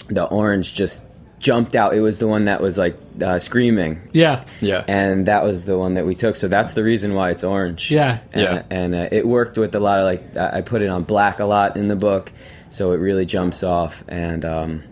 the 0.10 0.26
orange 0.26 0.74
just 0.74 1.06
jumped 1.40 1.76
out. 1.76 1.94
It 1.94 2.02
was 2.02 2.18
the 2.18 2.28
one 2.28 2.46
that 2.46 2.62
was 2.62 2.78
like 2.80 2.98
uh, 3.22 3.38
screaming. 3.38 4.02
yeah, 4.12 4.46
Yeah, 4.60 4.84
And 4.88 5.28
that 5.28 5.44
was 5.44 5.66
the 5.66 5.78
one 5.78 5.94
that 5.94 6.06
we 6.06 6.16
took, 6.16 6.36
so 6.36 6.48
that's 6.48 6.74
the 6.74 6.84
reason 6.84 7.14
why 7.14 7.30
it's 7.30 7.44
orange. 7.44 7.92
Yeah. 7.92 8.20
and, 8.34 8.42
Yeah. 8.42 8.64
and 8.72 8.96
uh, 8.96 9.10
it 9.12 9.28
worked 9.28 9.56
with 9.58 9.76
a 9.76 9.80
lot 9.80 10.00
of 10.00 10.06
like 10.06 10.36
I 10.38 10.58
I 10.58 10.62
put 10.62 10.82
it 10.82 10.88
on 10.90 11.04
black 11.04 11.40
a 11.40 11.46
lot 11.46 11.78
in 11.78 11.88
the 11.90 11.96
book, 11.96 12.32
so 12.70 12.92
it 12.94 12.98
really 12.98 13.26
jumps 13.26 13.62
off. 13.62 14.04
And 14.08 14.44
um, 14.46 14.84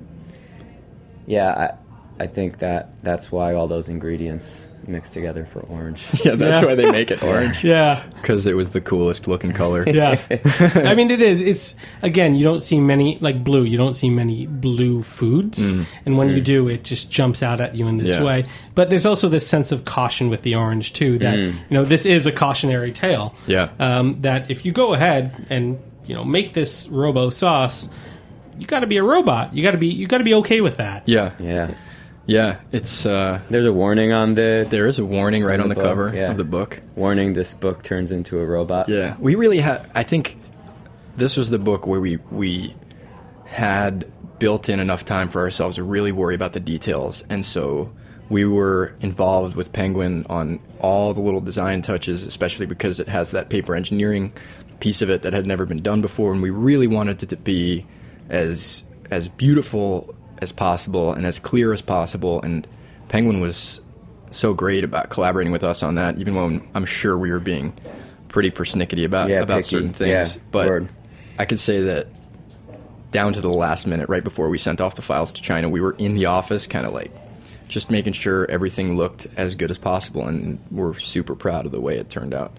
yeah, 1.25 1.49
I, 2.19 2.23
I 2.23 2.27
think 2.27 2.59
that 2.59 3.01
that's 3.03 3.31
why 3.31 3.55
all 3.55 3.67
those 3.67 3.89
ingredients 3.89 4.67
mix 4.87 5.09
together 5.09 5.45
for 5.45 5.61
orange. 5.61 6.03
yeah, 6.25 6.35
that's 6.35 6.61
Yeah. 6.61 6.67
why 6.67 6.75
they 6.75 6.89
make 6.89 7.11
it 7.11 7.23
orange 7.23 7.63
yeah, 7.63 8.03
because 8.15 8.45
it 8.45 8.55
was 8.55 8.71
the 8.71 8.81
coolest 8.81 9.27
looking 9.27 9.53
color. 9.53 9.83
yeah. 9.87 10.19
I 10.75 10.95
mean, 10.95 11.11
it 11.11 11.21
is. 11.21 11.41
It's 11.41 11.75
again, 12.01 12.35
you 12.35 12.43
don't 12.43 12.61
see 12.61 12.79
many 12.79 13.17
like 13.21 13.43
blue. 13.43 13.63
You 13.63 13.77
don't 13.77 13.95
see 13.95 14.09
many 14.09 14.47
blue 14.47 15.03
foods, 15.03 15.75
mm. 15.75 15.85
and 16.05 16.17
when 16.17 16.29
you 16.29 16.41
mm. 16.41 16.45
do, 16.45 16.67
it 16.67 16.83
just 16.83 17.11
jumps 17.11 17.43
out 17.43 17.61
at 17.61 17.75
you 17.75 17.87
in 17.87 17.97
this 17.97 18.11
Yeah. 18.11 18.23
way. 18.23 18.45
But 18.73 18.89
there's 18.89 19.05
also 19.05 19.29
this 19.29 19.47
sense 19.47 19.71
of 19.71 19.85
caution 19.85 20.29
with 20.29 20.41
the 20.43 20.55
orange 20.55 20.93
too. 20.93 21.17
That 21.19 21.37
mm. 21.37 21.53
you 21.53 21.77
know, 21.77 21.85
this 21.85 22.05
is 22.05 22.27
a 22.27 22.31
cautionary 22.31 22.91
tale. 22.91 23.35
Yeah. 23.47 23.69
Um, 23.79 24.21
that 24.21 24.49
if 24.51 24.65
you 24.65 24.71
go 24.71 24.93
ahead 24.93 25.45
and 25.49 25.79
you 26.05 26.15
know 26.15 26.23
make 26.23 26.53
this 26.53 26.87
robo 26.89 27.29
sauce, 27.29 27.89
you 28.57 28.65
got 28.67 28.81
to 28.81 28.87
be 28.87 28.97
a 28.97 29.03
robot. 29.03 29.55
You 29.55 29.63
got 29.63 29.71
to 29.71 29.77
be 29.77 29.87
you 29.87 30.07
got 30.07 30.19
to 30.19 30.23
be 30.23 30.33
okay 30.35 30.61
with 30.61 30.77
that. 30.77 31.07
Yeah, 31.07 31.31
yeah, 31.39 31.73
yeah. 32.25 32.59
It's 32.71 33.05
uh, 33.05 33.41
there's 33.49 33.65
a 33.65 33.73
warning 33.73 34.11
on 34.11 34.35
the 34.35 34.65
there 34.69 34.87
is 34.87 34.99
a 34.99 35.05
warning 35.05 35.43
right 35.43 35.59
on 35.59 35.69
the 35.69 35.75
the 35.75 35.81
book, 35.81 35.89
cover 35.89 36.15
yeah. 36.15 36.31
of 36.31 36.37
the 36.37 36.43
book. 36.43 36.81
warning. 36.95 37.33
This 37.33 37.53
book 37.53 37.83
turns 37.83 38.11
into 38.11 38.39
a 38.39 38.45
robot. 38.45 38.89
Yeah, 38.89 39.15
we 39.19 39.35
really 39.35 39.59
had. 39.59 39.89
I 39.93 40.03
think 40.03 40.37
this 41.17 41.37
was 41.37 41.49
the 41.49 41.59
book 41.59 41.85
where 41.87 41.99
we 41.99 42.17
we 42.31 42.75
had 43.45 44.11
built 44.39 44.69
in 44.69 44.79
enough 44.79 45.05
time 45.05 45.29
for 45.29 45.41
ourselves 45.41 45.77
to 45.77 45.83
really 45.83 46.11
worry 46.11 46.35
about 46.35 46.53
the 46.53 46.59
details, 46.59 47.23
and 47.29 47.45
so 47.45 47.91
we 48.29 48.45
were 48.45 48.95
involved 49.01 49.55
with 49.55 49.71
Penguin 49.71 50.25
on 50.29 50.59
all 50.79 51.13
the 51.13 51.21
little 51.21 51.41
design 51.41 51.81
touches, 51.81 52.23
especially 52.23 52.65
because 52.65 52.99
it 52.99 53.07
has 53.07 53.31
that 53.31 53.49
paper 53.49 53.75
engineering 53.75 54.33
piece 54.79 55.01
of 55.01 55.09
it 55.09 55.21
that 55.21 55.33
had 55.33 55.45
never 55.45 55.65
been 55.65 55.81
done 55.81 56.01
before, 56.01 56.33
and 56.33 56.41
we 56.41 56.49
really 56.49 56.87
wanted 56.87 57.21
it 57.21 57.29
to 57.29 57.37
be 57.37 57.85
as 58.29 58.83
as 59.11 59.27
beautiful 59.27 60.15
as 60.41 60.51
possible 60.51 61.13
and 61.13 61.25
as 61.25 61.39
clear 61.39 61.73
as 61.73 61.81
possible, 61.81 62.41
and 62.41 62.67
Penguin 63.09 63.39
was 63.41 63.81
so 64.31 64.53
great 64.53 64.83
about 64.83 65.09
collaborating 65.09 65.53
with 65.53 65.63
us 65.63 65.81
on 65.83 65.95
that, 65.95 66.17
even 66.17 66.35
when 66.35 66.67
I'm 66.75 66.85
sure 66.85 67.17
we 67.17 67.31
were 67.31 67.39
being 67.39 67.73
pretty 68.27 68.51
persnickety 68.51 69.05
about 69.05 69.29
Yeah, 69.29 69.41
about 69.41 69.57
picky. 69.57 69.69
certain 69.69 69.93
things. 69.93 70.35
Yeah, 70.35 70.41
but 70.51 70.67
word. 70.67 70.89
I 71.39 71.45
could 71.45 71.59
say 71.59 71.81
that 71.81 72.07
down 73.11 73.31
to 73.33 73.41
the 73.41 73.49
last 73.49 73.87
minute, 73.87 74.09
right 74.09 74.23
before 74.23 74.49
we 74.49 74.57
sent 74.57 74.81
off 74.81 74.95
the 74.95 75.01
files 75.01 75.31
to 75.33 75.41
China, 75.41 75.69
we 75.69 75.79
were 75.79 75.95
in 75.97 76.15
the 76.15 76.25
office, 76.25 76.67
kind 76.67 76.85
of 76.85 76.93
like 76.93 77.11
just 77.69 77.89
making 77.89 78.13
sure 78.13 78.45
everything 78.51 78.97
looked 78.97 79.25
as 79.37 79.55
good 79.55 79.71
as 79.71 79.77
possible, 79.77 80.27
and 80.27 80.59
we're 80.69 80.97
super 80.97 81.33
proud 81.35 81.65
of 81.65 81.71
the 81.71 81.79
way 81.81 81.97
it 81.97 82.09
turned 82.09 82.33
out. 82.33 82.51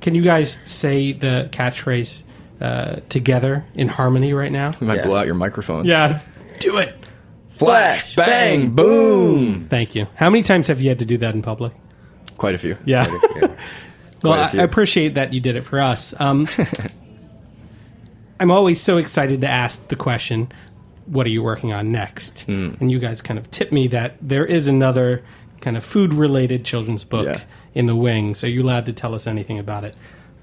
Can 0.00 0.14
you 0.14 0.22
guys 0.22 0.58
say 0.64 1.12
the 1.12 1.48
catchphrase 1.52 2.22
uh, 2.60 2.96
together 3.08 3.64
in 3.74 3.88
harmony 3.88 4.32
right 4.32 4.50
now? 4.50 4.74
You 4.80 4.86
might 4.86 4.96
Yes. 4.96 5.06
blow 5.06 5.16
out 5.16 5.26
your 5.26 5.34
microphone. 5.34 5.84
Yeah, 5.84 6.22
do 6.58 6.78
it. 6.78 6.96
Flash, 7.50 8.16
bang, 8.16 8.70
boom. 8.70 9.66
Thank 9.68 9.94
you. 9.94 10.06
How 10.16 10.30
many 10.30 10.42
times 10.42 10.66
have 10.68 10.80
you 10.80 10.88
had 10.88 10.98
to 11.00 11.04
do 11.04 11.18
that 11.18 11.34
in 11.34 11.42
public? 11.42 11.72
Quite 12.38 12.54
a 12.54 12.58
few. 12.58 12.76
Yeah. 12.84 13.06
well, 13.36 13.56
Quite 14.20 14.38
a 14.38 14.42
I, 14.42 14.48
few. 14.48 14.60
I 14.60 14.62
appreciate 14.64 15.14
that 15.14 15.32
you 15.32 15.40
did 15.40 15.56
it 15.56 15.62
for 15.64 15.80
us. 15.80 16.14
Um, 16.18 16.48
I'm 18.40 18.50
always 18.50 18.80
so 18.80 18.96
excited 18.96 19.40
to 19.42 19.48
ask 19.48 19.86
the 19.88 19.96
question, 19.96 20.50
"What 21.06 21.26
are 21.26 21.30
you 21.30 21.42
working 21.42 21.72
on 21.72 21.92
next?" 21.92 22.42
Hmm. 22.42 22.72
And 22.80 22.90
you 22.90 22.98
guys 22.98 23.22
kind 23.22 23.38
of 23.38 23.50
tip 23.50 23.70
me 23.70 23.86
that 23.88 24.16
there 24.20 24.44
is 24.44 24.66
another 24.68 25.22
kind 25.60 25.76
of 25.76 25.84
food-related 25.84 26.64
children's 26.64 27.04
book 27.04 27.26
Yeah. 27.26 27.40
in 27.74 27.86
the 27.86 27.94
wings. 27.94 28.42
Are 28.42 28.48
you 28.48 28.62
allowed 28.62 28.86
to 28.86 28.92
tell 28.92 29.14
us 29.14 29.26
anything 29.28 29.58
about 29.60 29.84
it? 29.84 29.94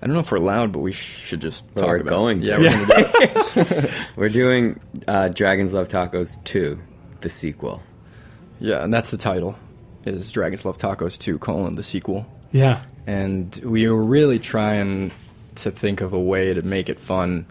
I 0.02 0.06
don't 0.08 0.14
know 0.14 0.22
if 0.22 0.32
we're 0.32 0.40
loud, 0.40 0.72
but 0.72 0.80
we 0.80 0.92
should 0.94 1.42
just 1.42 1.66
Well, 1.76 1.86
talk 1.86 1.90
we're 1.94 1.98
about 2.02 2.10
going 2.10 2.42
it. 2.42 2.46
to. 2.46 2.52
Yeah, 2.52 2.58
we're 2.58 2.64
Yeah. 2.66 2.88
going 2.88 3.66
to 3.66 3.82
do. 3.82 3.90
We're 4.16 4.30
doing 4.30 4.80
uh, 5.08 5.28
Dragons 5.30 5.74
Love 5.74 5.88
Tacos 5.90 6.42
2, 6.46 6.80
the 7.22 7.30
sequel. 7.30 7.84
Yeah, 8.62 8.84
and 8.84 8.94
that's 8.94 9.12
the 9.12 9.18
title. 9.18 9.56
Is 10.06 10.32
Dragons 10.32 10.64
Love 10.66 10.78
Tacos 10.78 11.18
2 11.18 11.38
colon 11.40 11.76
the 11.76 11.84
sequel. 11.84 12.26
Yeah. 12.52 12.82
and 13.08 13.60
we 13.64 13.88
were 13.90 14.04
really 14.04 14.40
trying 14.40 15.12
to 15.56 15.72
think 15.72 16.00
of 16.02 16.14
a 16.14 16.20
way 16.20 16.54
to 16.54 16.62
make 16.62 16.90
it 16.90 17.00
fun 17.00 17.46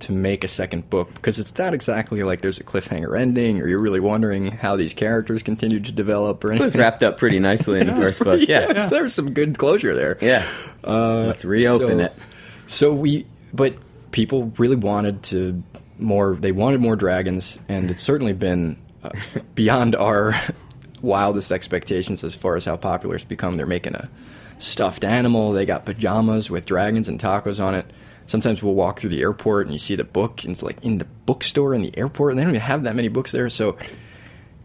to 0.00 0.12
make 0.12 0.44
a 0.44 0.48
second 0.48 0.88
book 0.90 1.12
because 1.14 1.38
it's 1.38 1.56
not 1.58 1.74
exactly 1.74 2.22
like 2.22 2.40
there's 2.40 2.58
a 2.58 2.64
cliffhanger 2.64 3.18
ending 3.18 3.60
or 3.60 3.66
you're 3.66 3.80
really 3.80 4.00
wondering 4.00 4.50
how 4.52 4.76
these 4.76 4.94
characters 4.94 5.42
continue 5.42 5.80
to 5.80 5.92
develop 5.92 6.44
or 6.44 6.50
anything. 6.50 6.62
It 6.62 6.66
was 6.66 6.76
wrapped 6.76 7.02
up 7.02 7.16
pretty 7.18 7.40
nicely 7.40 7.80
in 7.80 7.86
the 7.88 7.94
first 8.00 8.22
book. 8.22 8.40
Yeah. 8.46 8.72
yeah, 8.72 8.86
there 8.86 9.02
was 9.02 9.14
some 9.14 9.32
good 9.32 9.58
closure 9.58 9.94
there. 9.94 10.16
Yeah. 10.20 10.46
Let's 10.84 11.44
reopen 11.44 11.98
so- 11.98 12.04
it. 12.04 12.12
So 12.66 12.92
we, 12.92 13.26
but 13.52 13.74
people 14.12 14.52
really 14.58 14.76
wanted 14.76 15.22
to 15.24 15.62
more. 15.98 16.36
They 16.36 16.52
wanted 16.52 16.80
more 16.80 16.96
dragons, 16.96 17.58
and 17.68 17.90
it's 17.90 18.02
certainly 18.02 18.34
been 18.34 18.78
uh, 19.02 19.10
beyond 19.54 19.96
our 19.96 20.34
wildest 21.02 21.50
expectations 21.50 22.22
as 22.22 22.34
far 22.34 22.56
as 22.56 22.64
how 22.64 22.76
popular 22.76 23.16
it's 23.16 23.24
become. 23.24 23.56
They're 23.56 23.66
making 23.66 23.94
a 23.94 24.08
stuffed 24.58 25.02
animal. 25.02 25.52
They 25.52 25.64
got 25.66 25.86
pajamas 25.86 26.50
with 26.50 26.66
dragons 26.66 27.08
and 27.08 27.18
tacos 27.18 27.62
on 27.62 27.74
it. 27.74 27.86
Sometimes 28.28 28.62
we'll 28.62 28.74
walk 28.74 29.00
through 29.00 29.10
the 29.10 29.22
airport 29.22 29.66
and 29.66 29.72
you 29.72 29.78
see 29.80 29.96
the 29.96 30.04
book, 30.04 30.44
and 30.44 30.52
it's 30.52 30.62
like 30.62 30.84
in 30.84 30.98
the 30.98 31.06
bookstore 31.26 31.74
in 31.74 31.82
the 31.82 31.96
airport, 31.98 32.32
and 32.32 32.38
they 32.38 32.44
don't 32.44 32.50
even 32.52 32.60
have 32.60 32.84
that 32.84 32.94
many 32.94 33.08
books 33.08 33.32
there. 33.32 33.48
So 33.48 33.76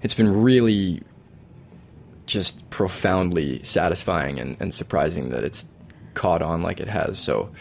it's 0.01 0.13
been 0.13 0.31
really 0.43 1.01
just 2.25 2.69
profoundly 2.69 3.63
satisfying 3.63 4.39
and, 4.39 4.57
and 4.59 4.73
surprising 4.73 5.29
that 5.29 5.43
it's 5.43 5.65
caught 6.13 6.41
on 6.41 6.61
like 6.61 6.79
it 6.79 6.87
has. 6.87 7.19
So 7.19 7.51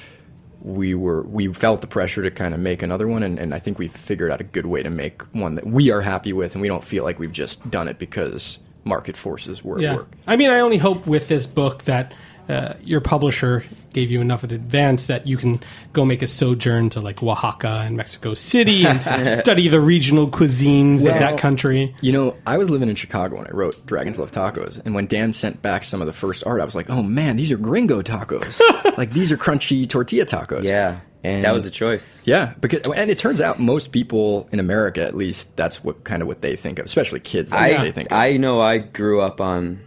we 0.60 0.94
were 0.94 1.22
we 1.22 1.52
felt 1.52 1.80
the 1.80 1.86
pressure 1.86 2.22
to 2.22 2.30
kind 2.30 2.52
of 2.52 2.60
make 2.60 2.82
another 2.82 3.06
one, 3.06 3.22
and, 3.22 3.38
and 3.38 3.54
I 3.54 3.58
think 3.60 3.78
we 3.78 3.86
figured 3.88 4.30
out 4.32 4.40
a 4.40 4.44
good 4.44 4.66
way 4.66 4.82
to 4.82 4.90
make 4.90 5.22
one 5.32 5.54
that 5.54 5.66
we 5.66 5.90
are 5.92 6.00
happy 6.02 6.32
with, 6.32 6.54
and 6.54 6.62
we 6.62 6.68
don't 6.68 6.84
feel 6.84 7.04
like 7.04 7.18
we've 7.20 7.32
just 7.32 7.68
done 7.70 7.86
it 7.88 7.98
because 8.00 8.58
market 8.84 9.16
forces 9.16 9.62
were 9.62 9.76
at 9.76 9.82
Yeah. 9.82 9.94
work. 9.94 10.10
I 10.26 10.34
mean, 10.34 10.50
I 10.50 10.58
only 10.58 10.78
hope 10.78 11.06
with 11.06 11.28
this 11.28 11.46
book 11.46 11.84
that 11.84 12.12
uh, 12.48 12.74
your 12.82 13.00
publisher 13.00 13.64
gave 13.92 14.10
you 14.10 14.20
enough 14.20 14.42
in 14.42 14.50
advance 14.52 15.06
that 15.06 15.26
you 15.26 15.36
can 15.36 15.60
go 15.92 16.04
make 16.04 16.22
a 16.22 16.26
sojourn 16.26 16.88
to 16.90 17.00
like 17.00 17.22
Oaxaca 17.22 17.82
and 17.84 17.96
Mexico 17.96 18.34
City 18.34 18.86
and 18.86 19.38
study 19.38 19.68
the 19.68 19.80
regional 19.80 20.28
cuisines 20.28 21.00
of 21.00 21.18
that 21.18 21.38
country. 21.38 21.94
You 22.00 22.12
know, 22.12 22.36
I 22.46 22.58
was 22.58 22.70
living 22.70 22.88
in 22.88 22.94
Chicago 22.94 23.36
when 23.36 23.46
I 23.46 23.50
wrote 23.50 23.84
Dragons 23.86 24.18
Love 24.18 24.32
Tacos, 24.32 24.80
and 24.84 24.94
when 24.94 25.06
Dan 25.06 25.32
sent 25.32 25.62
back 25.62 25.84
some 25.84 26.00
of 26.00 26.06
the 26.06 26.12
first 26.12 26.44
art, 26.46 26.60
I 26.60 26.64
was 26.64 26.74
like, 26.74 26.90
"Oh 26.90 27.02
man, 27.02 27.36
these 27.36 27.52
are 27.52 27.56
gringo 27.56 28.02
tacos! 28.02 28.60
like 28.96 29.12
these 29.12 29.30
are 29.30 29.36
crunchy 29.36 29.88
tortilla 29.88 30.24
tacos." 30.24 30.64
Yeah. 30.64 31.00
And- 31.24 31.44
that 31.44 31.54
was 31.54 31.66
a 31.66 31.70
choice. 31.70 32.20
Yeah, 32.26 32.54
because 32.60 32.80
and 32.82 33.08
it 33.10 33.18
turns 33.18 33.40
out 33.40 33.60
most 33.60 33.92
people 33.92 34.48
in 34.50 34.58
America, 34.58 35.04
at 35.04 35.14
least, 35.14 35.54
that's 35.56 35.84
what 35.84 36.02
kind 36.02 36.20
of 36.20 36.26
what 36.28 36.40
they 36.40 36.56
think 36.56 36.80
of, 36.80 36.86
especially 36.86 37.20
kids. 37.20 37.50
That's 37.50 37.70
what 37.70 37.80
I 37.80 37.84
they 37.84 37.92
think. 37.92 38.10
Of. 38.10 38.18
I 38.18 38.36
know 38.38 38.60
I 38.60 38.78
grew 38.78 39.20
up 39.20 39.40
on 39.40 39.80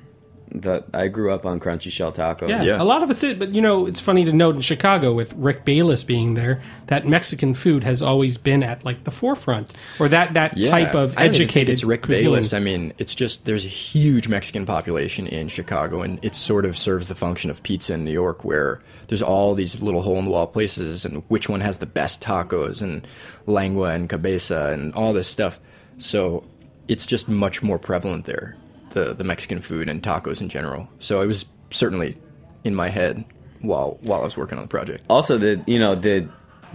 the 0.52 0.84
I 0.94 1.08
grew 1.08 1.32
up 1.34 1.46
on 1.46 1.60
crunchy 1.60 1.92
shell 1.92 2.12
tacos. 2.12 2.50
Yeah, 2.50 2.64
Yeah. 2.64 2.82
a 2.82 2.84
lot 2.84 3.04
of 3.04 3.10
us 3.10 3.20
did, 3.20 3.40
but 3.40 3.54
you 3.56 3.62
know, 3.62 3.86
it's 3.88 4.00
funny 4.00 4.26
to 4.26 4.34
note 4.34 4.56
in 4.56 4.62
Chicago 4.62 5.14
with 5.14 5.34
Rick 5.36 5.66
Bayless 5.66 6.04
being 6.04 6.34
there 6.36 6.62
that 6.88 7.06
Mexican 7.08 7.54
food 7.54 7.84
has 7.84 8.02
always 8.02 8.38
been 8.38 8.64
at 8.64 8.86
like 8.86 9.04
the 9.04 9.12
forefront, 9.12 9.74
or 10.00 10.08
that 10.10 10.34
that 10.36 10.58
Yeah, 10.58 10.70
type 10.72 10.96
of 10.96 11.18
I 11.18 11.26
don't 11.26 11.36
even 11.36 11.48
think 11.48 11.50
educated. 11.50 11.70
It's 11.74 11.84
Rick 11.84 12.04
cuisine. 12.04 12.26
Bayless. 12.26 12.54
I 12.54 12.60
mean, 12.60 12.94
it's 12.98 13.16
just 13.16 13.46
there's 13.46 13.66
a 13.66 13.70
huge 13.70 14.28
Mexican 14.28 14.66
population 14.66 15.28
in 15.28 15.48
Chicago, 15.48 16.02
and 16.02 16.24
it 16.24 16.36
sort 16.36 16.66
of 16.66 16.78
serves 16.78 17.08
the 17.08 17.16
function 17.16 17.50
of 17.50 17.64
pizza 17.64 17.94
in 17.94 18.04
New 18.06 18.12
York, 18.12 18.44
where 18.46 18.82
there's 19.08 19.22
all 19.22 19.56
these 19.56 19.82
little 19.82 20.02
hole 20.02 20.18
in 20.20 20.26
the 20.26 20.32
wall 20.32 20.48
places, 20.48 21.06
and 21.06 21.24
which 21.28 21.48
one 21.50 21.62
has 21.62 21.78
the 21.78 21.86
best 21.86 22.22
tacos 22.22 22.82
and 22.82 23.08
lengua 23.46 23.90
and 23.90 24.10
cabeza 24.10 24.70
and 24.74 24.94
all 24.94 25.14
this 25.14 25.28
stuff. 25.28 25.60
So 25.98 26.44
it's 26.88 27.06
just 27.06 27.28
much 27.28 27.62
more 27.64 27.80
prevalent 27.80 28.26
there, 28.26 28.56
the 28.96 29.14
the 29.14 29.24
Mexican 29.24 29.62
food 29.62 29.88
and 29.88 30.02
tacos 30.02 30.42
in 30.42 30.50
general. 30.50 30.90
So 30.98 31.22
it 31.22 31.28
was 31.28 31.46
certainly 31.70 32.18
in 32.64 32.74
my 32.74 32.90
head 32.90 33.24
while 33.62 34.00
while 34.02 34.22
I 34.22 34.24
was 34.24 34.36
working 34.36 34.58
on 34.58 34.64
the 34.64 34.68
project. 34.68 35.06
Also, 35.10 35.38
the 35.38 35.62
you 35.68 35.78
know 35.78 35.94
the 35.94 36.28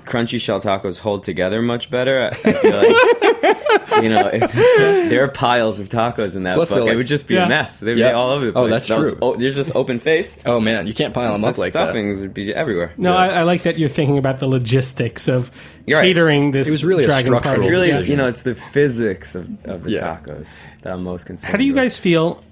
crunchy 0.03 0.41
shell 0.41 0.61
tacos 0.61 1.01
hold 1.01 1.25
together 1.25 1.61
much 1.63 1.91
better. 1.91 2.21
I, 2.23 2.29
I 2.29 2.53
feel 2.53 2.77
like 2.77 3.57
you 4.03 4.09
know 4.09 4.29
if, 4.33 4.53
there 5.11 5.25
are 5.25 5.29
piles 5.29 5.81
of 5.81 5.89
tacos 5.89 6.37
in 6.37 6.43
that 6.45 6.55
Plus 6.55 6.71
bucket. 6.71 6.85
like- 6.85 6.93
it 6.95 6.97
would 6.97 7.07
just 7.07 7.27
be 7.27 7.35
Yeah. 7.35 7.47
a 7.47 7.49
mess. 7.49 7.81
They'd 7.81 7.97
Yeah. 7.99 8.09
be 8.09 8.15
all 8.15 8.31
over 8.31 8.47
the 8.47 8.51
oh, 8.53 8.63
place. 8.63 8.67
Oh, 8.67 8.71
that's 8.71 8.87
Those- 8.89 9.11
true. 9.13 9.19
Oh, 9.23 9.37
there's 9.37 9.55
just 9.55 9.75
open 9.75 9.99
faced. 10.01 10.43
Oh 10.47 10.61
man, 10.61 10.87
you 10.87 10.95
can't 10.95 11.13
pile 11.15 11.33
them 11.33 11.45
up 11.45 11.55
the 11.55 11.61
like 11.61 11.73
that. 11.75 11.85
stuffing 11.87 12.21
would 12.21 12.35
be 12.35 12.55
everywhere. 12.55 12.93
No, 12.97 13.17
I, 13.17 13.29
I 13.29 13.43
like 13.43 13.63
that 13.65 13.79
you're 13.79 13.89
thinking 13.89 14.19
about 14.19 14.39
the 14.41 14.47
logistics 14.49 15.29
of 15.29 15.51
You're 15.87 15.99
right. 15.99 16.07
catering 16.07 16.53
this. 16.53 16.69
It 16.69 16.73
was 16.73 16.85
really 16.85 17.05
a 17.05 17.07
dragon 17.07 17.27
structural. 17.27 17.61
It's 17.61 17.71
really 17.71 17.87
decision. 17.89 18.11
you 18.11 18.17
know 18.17 18.29
it's 18.29 18.43
the 18.43 18.55
physics 18.55 19.35
of, 19.35 19.49
of 19.67 19.85
the 19.85 19.91
Yeah. 19.93 20.19
tacos 20.25 20.59
that 20.83 20.93
I'm 20.95 21.05
most 21.05 21.27
concerned. 21.27 21.51
How 21.53 21.59
do 21.59 21.65
you 21.65 21.73
with. 21.73 21.83
guys 21.83 21.99
feel 21.99 22.43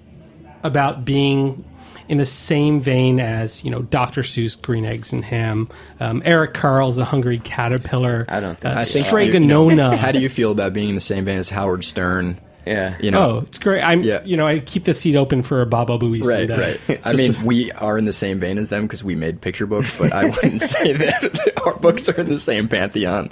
about 0.63 1.05
being 1.05 1.63
in 2.09 2.17
the 2.17 2.25
same 2.25 2.81
vein 2.81 3.19
as 3.19 3.63
you 3.63 3.71
know 3.71 3.81
Dr. 3.83 4.21
Seuss 4.21 4.61
Green 4.61 4.83
Eggs 4.83 5.13
and 5.13 5.23
Ham, 5.23 5.69
um, 6.01 6.21
Eric 6.25 6.53
Carle's 6.53 6.97
A 6.97 7.05
Hungry 7.05 7.39
Caterpillar, 7.39 8.25
I 8.27 8.39
don't 8.39 8.59
think 8.59 8.75
uh, 8.75 8.79
I 8.79 8.83
think 8.83 9.05
Strega 9.05 9.39
Nona. 9.39 9.95
How 10.03 10.11
do 10.11 10.19
you 10.19 10.27
feel 10.29 10.51
about 10.51 10.73
being 10.73 10.89
in 10.89 10.95
the 10.95 11.01
same 11.01 11.23
vein 11.25 11.37
as 11.39 11.49
Howard 11.49 11.83
Stern? 11.85 12.41
Yeah. 12.65 12.97
You 13.01 13.09
know, 13.09 13.21
Oh, 13.21 13.39
it's 13.39 13.57
great! 13.57 13.81
I'm, 13.81 14.01
Yeah. 14.03 14.21
you 14.25 14.37
know, 14.37 14.45
I 14.45 14.59
keep 14.59 14.83
the 14.83 14.93
seat 14.93 15.15
open 15.15 15.41
for 15.43 15.61
a 15.61 15.65
Baba 15.65 15.97
Booey 15.97 16.23
Right, 16.23 16.47
someday. 16.49 16.77
right. 16.87 17.01
I 17.05 17.13
mean, 17.13 17.33
we 17.45 17.71
are 17.71 17.97
in 17.97 18.05
the 18.05 18.13
same 18.13 18.39
vein 18.39 18.57
as 18.57 18.69
them 18.69 18.83
because 18.83 19.03
we 19.03 19.15
made 19.15 19.39
picture 19.41 19.65
books, 19.65 19.91
but 19.97 20.11
I 20.11 20.25
wouldn't 20.25 20.61
say 20.75 20.93
that 20.93 21.53
our 21.65 21.75
books 21.77 22.09
are 22.09 22.19
in 22.19 22.27
the 22.29 22.39
same 22.39 22.67
pantheon 22.67 23.31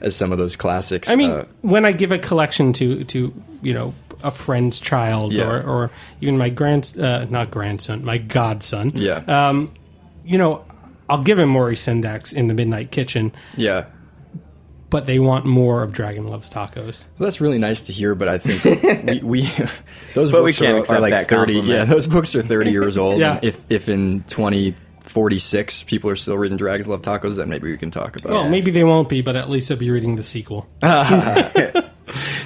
as 0.00 0.14
some 0.14 0.30
of 0.30 0.38
those 0.38 0.54
classics. 0.54 1.08
I 1.10 1.16
mean, 1.16 1.30
Uh, 1.30 1.44
when 1.62 1.84
I 1.84 1.90
give 1.92 2.12
a 2.12 2.18
collection 2.18 2.72
to 2.74 3.02
to 3.04 3.32
you 3.62 3.74
know 3.74 3.94
a 4.22 4.30
friend's 4.30 4.80
child 4.80 5.32
Yeah. 5.32 5.44
or 5.48 5.62
or 5.62 5.90
even 6.20 6.38
my 6.38 6.48
grand 6.50 6.94
uh, 6.98 7.26
not 7.30 7.50
grandson, 7.50 8.04
my 8.04 8.18
godson, 8.18 8.92
yeah, 8.94 9.22
um, 9.28 9.72
you 10.24 10.38
know, 10.38 10.64
I'll 11.08 11.22
give 11.22 11.38
him 11.38 11.48
Maurice 11.50 11.86
Sendak's 11.86 12.32
in 12.32 12.48
the 12.48 12.54
Midnight 12.54 12.90
Kitchen, 12.90 13.32
yeah. 13.56 13.86
but 14.90 15.06
they 15.06 15.18
want 15.18 15.46
more 15.46 15.82
of 15.82 15.92
Dragon 15.92 16.26
Loves 16.26 16.50
Tacos. 16.50 17.06
Well, 17.18 17.26
that's 17.28 17.40
really 17.40 17.58
nice 17.58 17.86
to 17.86 17.92
hear, 17.92 18.14
but 18.14 18.28
I 18.28 18.38
think 18.38 19.04
we, 19.04 19.20
we 19.22 19.40
those 20.14 20.32
But 20.32 20.42
we 20.42 20.50
books 20.50 20.58
can't 20.58 20.88
are, 20.90 20.96
are 20.96 21.00
like 21.00 21.10
that 21.12 21.26
thirty. 21.28 21.54
compliment. 21.54 21.66
Yeah, 21.68 21.84
those 21.84 22.06
books 22.06 22.34
are 22.34 22.42
thirty 22.42 22.70
years 22.72 22.96
old. 23.04 23.20
Yeah. 23.20 23.38
if 23.42 23.64
if 23.70 23.88
in 23.88 24.24
twenty 24.28 24.74
forty 25.00 25.38
six 25.38 25.82
people 25.84 26.10
are 26.10 26.16
still 26.16 26.36
reading 26.36 26.58
Dragons 26.58 26.86
Love 26.88 27.00
Tacos, 27.02 27.36
then 27.36 27.48
maybe 27.48 27.70
we 27.70 27.78
can 27.78 27.90
talk 27.90 28.16
about. 28.16 28.30
Well, 28.30 28.40
it. 28.40 28.42
Well, 28.42 28.50
maybe 28.50 28.70
they 28.70 28.84
won't 28.84 29.08
be, 29.08 29.22
but 29.22 29.36
at 29.36 29.48
least 29.48 29.68
they'll 29.70 29.78
be 29.78 29.90
reading 29.90 30.16
the 30.16 30.22
sequel. 30.22 30.66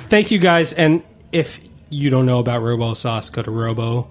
Thank 0.09 0.31
you 0.31 0.39
guys, 0.39 0.73
and 0.73 1.03
if 1.33 1.61
you 1.91 2.11
don't 2.11 2.27
know 2.27 2.39
about 2.39 2.63
Robo 2.63 2.95
Sauce, 2.95 3.31
go 3.31 3.43
to 3.43 3.51
Robo 3.51 4.09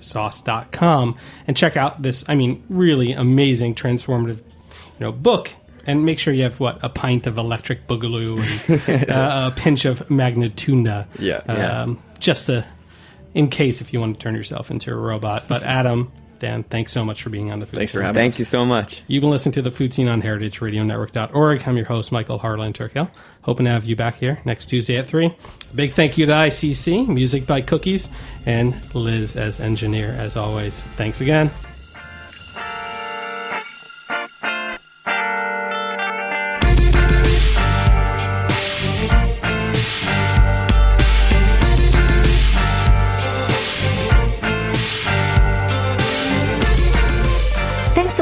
sauce.com 0.00 1.16
and 1.46 1.56
check 1.56 1.74
out 1.76 2.02
this 2.02 2.24
i 2.28 2.34
mean 2.34 2.62
really 2.68 3.12
amazing 3.12 3.74
transformative 3.74 4.36
you 4.36 5.00
know 5.00 5.10
book 5.12 5.50
and 5.86 6.04
make 6.04 6.18
sure 6.18 6.34
you 6.34 6.42
have 6.42 6.60
what 6.60 6.78
a 6.82 6.90
pint 6.90 7.26
of 7.26 7.38
electric 7.38 7.86
boogaloo 7.86 8.38
and 8.88 9.10
uh, 9.10 9.50
a 9.50 9.56
pinch 9.58 9.86
of 9.86 10.00
magnitunda 10.08 11.06
Yeah. 11.18 11.40
Yeah. 11.48 11.82
um, 11.84 12.02
just 12.18 12.46
to 12.46 12.66
in 13.32 13.48
case 13.48 13.80
if 13.80 13.94
you 13.94 14.00
want 14.00 14.12
to 14.12 14.18
turn 14.20 14.34
yourself 14.34 14.70
into 14.70 14.92
a 14.92 14.94
robot 14.94 15.44
but 15.48 15.62
adam 15.62 16.12
dan 16.40 16.64
thanks 16.64 16.90
so 16.92 17.04
much 17.04 17.22
for 17.22 17.30
being 17.30 17.52
on 17.52 17.60
the 17.60 17.66
food 17.66 17.76
Thanks 17.76 17.92
for 17.92 17.98
Seen. 17.98 18.06
having 18.06 18.20
Thank 18.20 18.32
us. 18.34 18.38
you 18.40 18.44
so 18.44 18.64
much. 18.64 19.02
You've 19.06 19.20
been 19.20 19.30
listening 19.30 19.52
to 19.52 19.62
the 19.62 19.70
Food 19.70 19.94
Seen 19.94 20.08
on 20.08 20.20
heritageradionetwork.org. 20.22 21.62
I'm 21.66 21.76
your 21.76 21.86
host, 21.86 22.10
Michael 22.10 22.38
Harlan 22.38 22.72
Turkel. 22.72 23.08
Hoping 23.42 23.66
to 23.66 23.70
have 23.72 23.84
you 23.84 23.94
back 23.96 24.16
here 24.16 24.40
next 24.44 24.66
Tuesday 24.66 24.96
at 24.96 25.06
3. 25.06 25.26
A 25.26 25.34
big 25.74 25.92
thank 25.92 26.18
you 26.18 26.26
to 26.26 26.32
ICC, 26.32 27.06
music 27.08 27.46
by 27.46 27.60
Cookies, 27.60 28.10
and 28.46 28.74
Liz 28.94 29.36
as 29.36 29.60
engineer, 29.60 30.08
as 30.18 30.36
always. 30.36 30.82
Thanks 30.82 31.20
again. 31.20 31.50